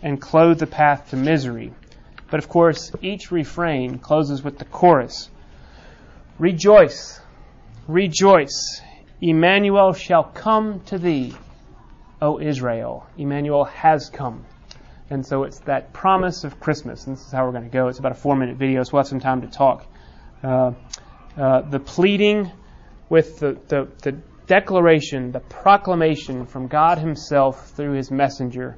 and 0.01 0.19
clothe 0.19 0.59
the 0.59 0.67
path 0.67 1.09
to 1.11 1.17
misery. 1.17 1.73
But 2.31 2.39
of 2.39 2.49
course, 2.49 2.91
each 3.01 3.31
refrain 3.31 3.99
closes 3.99 4.43
with 4.43 4.57
the 4.57 4.65
chorus 4.65 5.29
Rejoice, 6.39 7.21
rejoice, 7.87 8.81
Emmanuel 9.21 9.93
shall 9.93 10.23
come 10.23 10.79
to 10.85 10.97
thee. 10.97 11.35
O 12.23 12.39
Israel, 12.39 13.05
Emmanuel 13.17 13.65
has 13.65 14.09
come. 14.09 14.45
And 15.09 15.25
so 15.25 15.43
it's 15.43 15.59
that 15.59 15.91
promise 15.91 16.45
of 16.45 16.57
Christmas. 16.57 17.05
And 17.05 17.17
this 17.17 17.25
is 17.25 17.33
how 17.33 17.45
we're 17.45 17.51
going 17.51 17.65
to 17.65 17.69
go. 17.69 17.89
It's 17.89 17.99
about 17.99 18.13
a 18.13 18.15
four 18.15 18.37
minute 18.37 18.55
video, 18.55 18.81
so 18.81 18.93
we'll 18.93 19.01
have 19.01 19.09
some 19.09 19.19
time 19.19 19.41
to 19.41 19.47
talk. 19.47 19.85
Uh, 20.41 20.71
uh, 21.35 21.61
the 21.63 21.81
pleading 21.81 22.49
with 23.09 23.39
the, 23.39 23.57
the, 23.67 23.89
the 24.03 24.13
declaration, 24.47 25.33
the 25.33 25.41
proclamation 25.41 26.45
from 26.45 26.67
God 26.67 26.97
Himself 26.97 27.71
through 27.71 27.91
His 27.91 28.09
messenger 28.09 28.77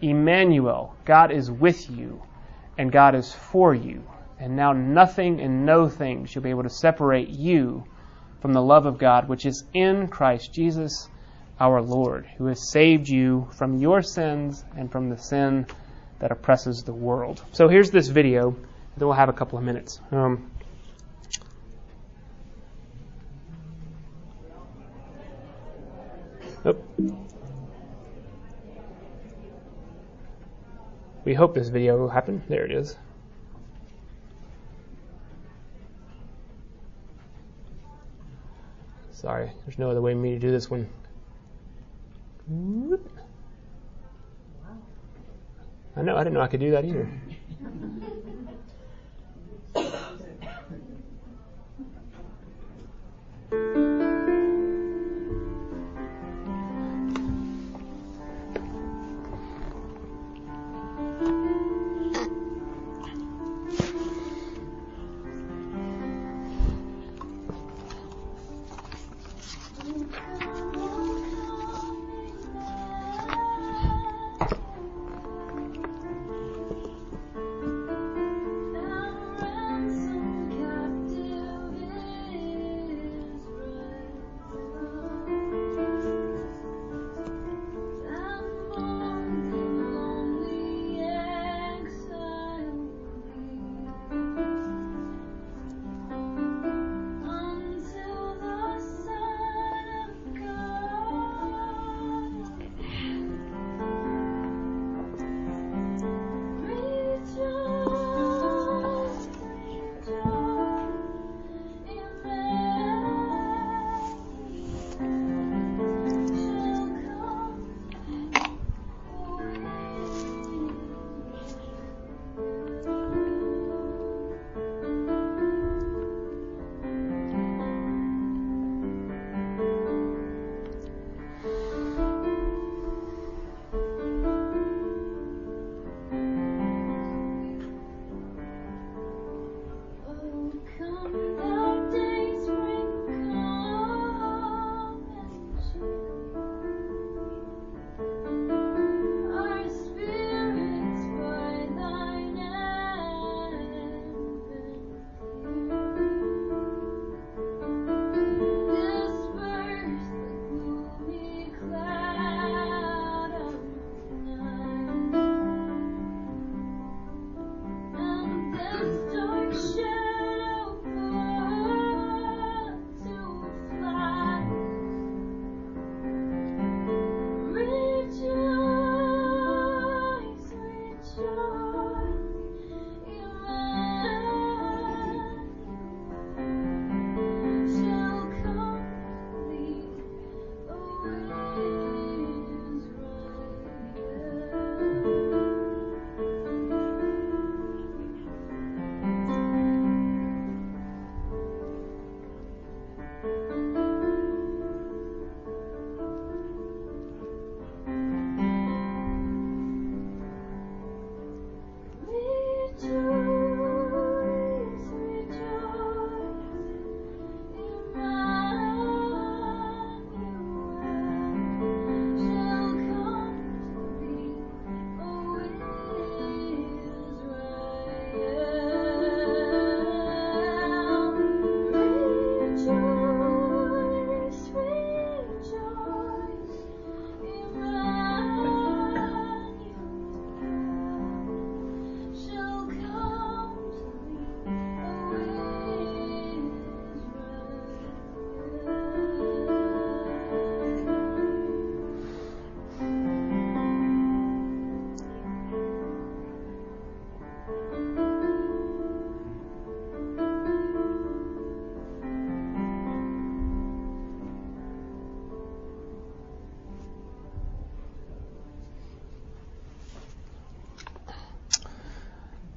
Emmanuel, 0.00 0.96
God 1.04 1.32
is 1.32 1.50
with 1.50 1.90
you, 1.90 2.22
and 2.78 2.90
God 2.90 3.14
is 3.14 3.30
for 3.30 3.74
you. 3.74 4.04
And 4.40 4.56
now 4.56 4.72
nothing 4.72 5.40
and 5.42 5.66
no 5.66 5.90
thing 5.90 6.24
shall 6.24 6.42
be 6.42 6.48
able 6.48 6.62
to 6.62 6.70
separate 6.70 7.28
you 7.28 7.84
from 8.40 8.54
the 8.54 8.62
love 8.62 8.86
of 8.86 8.96
God, 8.96 9.28
which 9.28 9.44
is 9.44 9.64
in 9.74 10.08
Christ 10.08 10.54
Jesus 10.54 11.10
our 11.58 11.80
Lord, 11.80 12.26
who 12.36 12.46
has 12.46 12.70
saved 12.70 13.08
you 13.08 13.48
from 13.56 13.78
your 13.78 14.02
sins 14.02 14.64
and 14.76 14.90
from 14.90 15.08
the 15.08 15.18
sin 15.18 15.66
that 16.18 16.30
oppresses 16.30 16.82
the 16.82 16.92
world. 16.92 17.42
So 17.52 17.68
here's 17.68 17.90
this 17.90 18.08
video, 18.08 18.56
then 18.96 19.08
we'll 19.08 19.12
have 19.12 19.28
a 19.28 19.32
couple 19.32 19.58
of 19.58 19.64
minutes. 19.64 20.00
Um. 20.10 20.50
We 31.24 31.34
hope 31.34 31.54
this 31.54 31.68
video 31.68 31.96
will 31.96 32.08
happen. 32.08 32.42
There 32.48 32.64
it 32.64 32.70
is. 32.70 32.96
Sorry, 39.12 39.50
there's 39.64 39.78
no 39.78 39.90
other 39.90 40.00
way 40.00 40.12
for 40.12 40.18
me 40.18 40.34
to 40.34 40.38
do 40.38 40.50
this 40.50 40.70
one. 40.70 40.88
I 42.48 42.52
know, 46.02 46.16
I 46.16 46.22
didn't 46.22 46.34
know 46.34 46.40
I 46.40 46.46
could 46.46 46.60
do 46.60 46.70
that 46.70 46.84
either. 46.84 47.10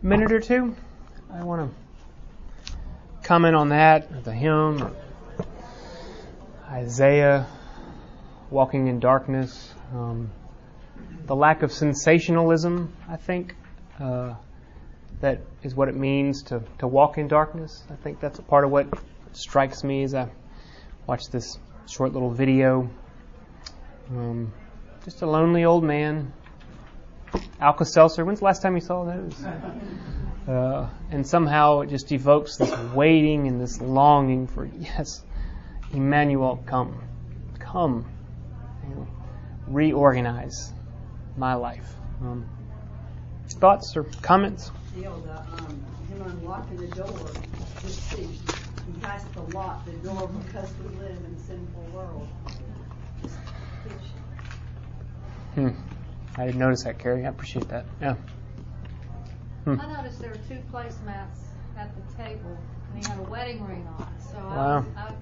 minute 0.10 0.32
or 0.32 0.39
two? 0.39 0.76
I 1.32 1.43
want 1.43 1.72
to 1.72 2.74
comment 3.22 3.55
on 3.55 3.70
that, 3.70 4.24
the 4.24 4.34
hymn, 4.34 4.95
Isaiah, 6.68 7.45
walking 8.49 8.88
in 8.88 8.99
darkness. 8.99 9.72
Um, 9.93 10.32
the 11.28 11.36
lack 11.36 11.62
of 11.62 11.72
sensationalism, 11.72 12.91
I 13.07 13.18
think. 13.18 13.55
Uh, 13.99 14.34
that 15.22 15.41
is 15.62 15.76
what 15.76 15.89
it 15.89 15.95
means 15.95 16.41
to, 16.43 16.64
to 16.80 16.88
walk 16.88 17.20
in 17.20 17.28
darkness. 17.28 17.84
I 17.91 17.95
think 17.95 18.20
that's 18.20 18.39
a 18.39 18.41
part 18.41 18.66
of 18.66 18.72
what 18.72 18.88
strikes 19.34 19.84
me 19.84 20.01
as 20.01 20.16
I 20.16 20.28
watch 21.05 21.30
this 21.30 21.60
short 21.86 22.14
little 22.14 22.32
video. 22.32 22.89
Um, 24.10 24.53
just 25.05 25.22
a 25.22 25.28
lonely 25.28 25.66
old 25.66 25.84
man. 25.84 26.34
Alka 27.59 27.86
Seltzer. 27.86 28.25
When's 28.25 28.39
the 28.39 28.45
last 28.45 28.61
time 28.61 28.75
you 28.75 28.82
saw 28.82 29.03
those? 29.05 29.36
Uh, 30.47 30.89
and 31.11 31.27
somehow 31.27 31.82
it 31.82 31.89
just 31.89 32.11
evokes 32.11 32.57
this 32.57 32.75
waiting 32.93 33.47
and 33.47 33.61
this 33.61 33.80
longing 33.82 34.47
for, 34.47 34.65
yes, 34.65 35.23
Emmanuel, 35.93 36.63
come. 36.65 37.01
Come. 37.59 38.05
And 38.84 39.07
reorganize 39.67 40.73
my 41.38 41.53
life. 41.53 41.88
Um, 42.21 42.49
thoughts 43.47 43.95
or 43.95 44.03
comments? 44.21 44.71
The, 44.95 45.07
um, 45.07 45.86
him 46.09 46.21
unlocking 46.21 46.77
the 46.77 46.88
door, 46.88 47.32
just 47.82 48.01
see, 48.11 48.23
he 48.23 49.01
has 49.03 49.23
to 49.34 49.41
lock 49.55 49.86
the 49.86 49.91
door 49.91 50.27
because 50.27 50.69
we 50.84 50.95
live 50.97 51.17
in 51.17 51.36
a 51.36 51.39
sinful 51.39 51.84
world. 51.93 52.27
Hmm. 55.55 55.69
I 56.38 56.45
didn't 56.45 56.59
notice 56.59 56.84
that, 56.84 56.99
Carrie. 56.99 57.25
I 57.25 57.30
appreciate 57.30 57.67
that. 57.69 57.86
Yeah. 58.01 58.15
Hmm. 59.65 59.80
I 59.80 60.01
noticed 60.01 60.21
there 60.21 60.30
were 60.30 60.38
two 60.47 60.61
placemats 60.71 61.49
at 61.77 61.91
the 61.95 62.23
table, 62.23 62.57
and 62.93 63.03
he 63.03 63.09
had 63.09 63.19
a 63.19 63.23
wedding 63.23 63.65
ring 63.67 63.88
on. 63.97 64.07
So 64.19 64.38
I, 64.38 64.77
was, 64.77 64.86
I 64.95 65.13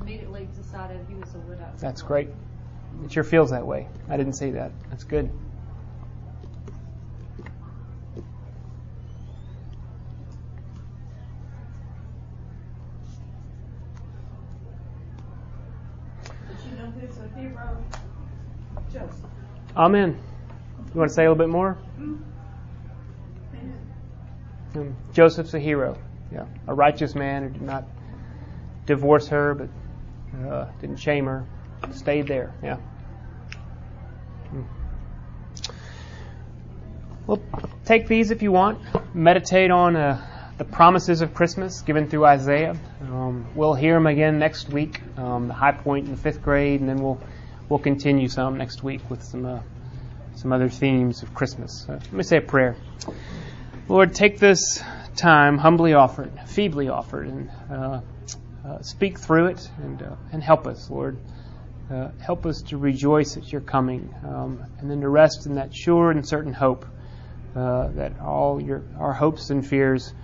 immediately 0.00 0.48
decided 0.56 1.00
he 1.08 1.14
was 1.14 1.34
a 1.34 1.38
widow. 1.38 1.66
That's 1.78 2.02
great. 2.02 2.28
It 3.04 3.12
sure 3.12 3.24
feels 3.24 3.50
that 3.50 3.66
way. 3.66 3.88
I 4.08 4.16
didn't 4.16 4.34
see 4.34 4.50
that. 4.50 4.72
That's 4.90 5.04
good. 5.04 5.30
But 16.14 16.24
you 16.64 16.76
know 16.76 16.90
who's 17.00 17.18
a 17.18 17.38
hero? 17.38 17.84
Joseph. 18.92 19.14
Amen. 19.76 20.18
You 20.94 20.98
want 20.98 21.10
to 21.10 21.14
say 21.14 21.24
a 21.24 21.30
little 21.30 21.46
bit 21.46 21.52
more? 21.52 21.76
Um, 24.74 24.96
Joseph's 25.12 25.54
a 25.54 25.58
hero. 25.58 25.98
Yeah, 26.32 26.46
a 26.66 26.74
righteous 26.74 27.14
man 27.14 27.42
who 27.42 27.48
did 27.50 27.62
not 27.62 27.84
divorce 28.86 29.28
her, 29.28 29.54
but 29.54 29.68
uh, 30.46 30.66
didn't 30.80 30.98
shame 30.98 31.26
her. 31.26 31.46
Stayed 31.92 32.26
there. 32.26 32.54
Yeah. 32.62 32.76
Hmm. 34.50 34.62
Well, 37.26 37.42
take 37.84 38.08
these 38.08 38.30
if 38.30 38.42
you 38.42 38.52
want. 38.52 38.80
Meditate 39.14 39.70
on 39.70 39.96
uh, 39.96 40.52
the 40.58 40.64
promises 40.64 41.20
of 41.20 41.34
Christmas 41.34 41.82
given 41.82 42.08
through 42.08 42.24
Isaiah. 42.24 42.76
Um, 43.02 43.46
we'll 43.54 43.74
hear 43.74 43.94
them 43.94 44.06
again 44.06 44.38
next 44.38 44.68
week. 44.68 45.00
Um, 45.16 45.48
the 45.48 45.54
high 45.54 45.72
point 45.72 46.06
in 46.06 46.10
the 46.12 46.16
fifth 46.16 46.42
grade, 46.42 46.80
and 46.80 46.88
then 46.88 46.96
we'll 47.02 47.20
we'll 47.68 47.78
continue 47.78 48.28
some 48.28 48.56
next 48.56 48.82
week 48.82 49.08
with 49.08 49.22
some 49.22 49.46
uh, 49.46 49.60
some 50.38 50.52
other 50.52 50.68
themes 50.68 51.24
of 51.24 51.34
Christmas. 51.34 51.84
Uh, 51.88 51.94
let 51.94 52.12
me 52.12 52.22
say 52.22 52.36
a 52.36 52.40
prayer. 52.40 52.76
Lord, 53.88 54.14
take 54.14 54.38
this 54.38 54.80
time 55.16 55.58
humbly 55.58 55.94
offered, 55.94 56.30
feebly 56.46 56.88
offered, 56.88 57.26
and 57.26 57.50
uh, 57.68 58.00
uh, 58.64 58.82
speak 58.82 59.18
through 59.18 59.46
it 59.46 59.68
and 59.82 60.00
uh, 60.00 60.14
and 60.30 60.40
help 60.42 60.68
us, 60.68 60.88
Lord. 60.88 61.18
Uh, 61.90 62.10
help 62.20 62.46
us 62.46 62.62
to 62.62 62.76
rejoice 62.76 63.36
at 63.36 63.50
your 63.50 63.62
coming, 63.62 64.14
um, 64.24 64.64
and 64.78 64.88
then 64.88 65.00
to 65.00 65.08
rest 65.08 65.46
in 65.46 65.56
that 65.56 65.74
sure 65.74 66.12
and 66.12 66.26
certain 66.26 66.52
hope 66.52 66.86
uh, 67.56 67.88
that 67.88 68.20
all 68.20 68.62
your 68.62 68.84
our 69.00 69.12
hopes 69.12 69.50
and 69.50 69.66
fears 69.66 70.14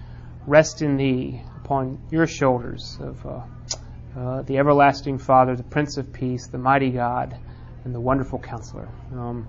rest 0.47 0.81
in 0.81 0.97
thee 0.97 1.43
upon 1.57 1.99
your 2.11 2.29
shoulders 2.29 2.99
of 3.01 4.47
the 4.47 4.59
everlasting 4.59 5.19
Father, 5.19 5.57
the 5.57 5.65
Prince 5.65 5.97
of 5.97 6.13
Peace, 6.13 6.47
the 6.47 6.59
mighty 6.59 6.91
God, 6.91 7.37
and 7.85 7.93
the 7.93 8.01
wonderful 8.01 8.39
Counselor. 8.39 8.89
Um, 9.13 9.49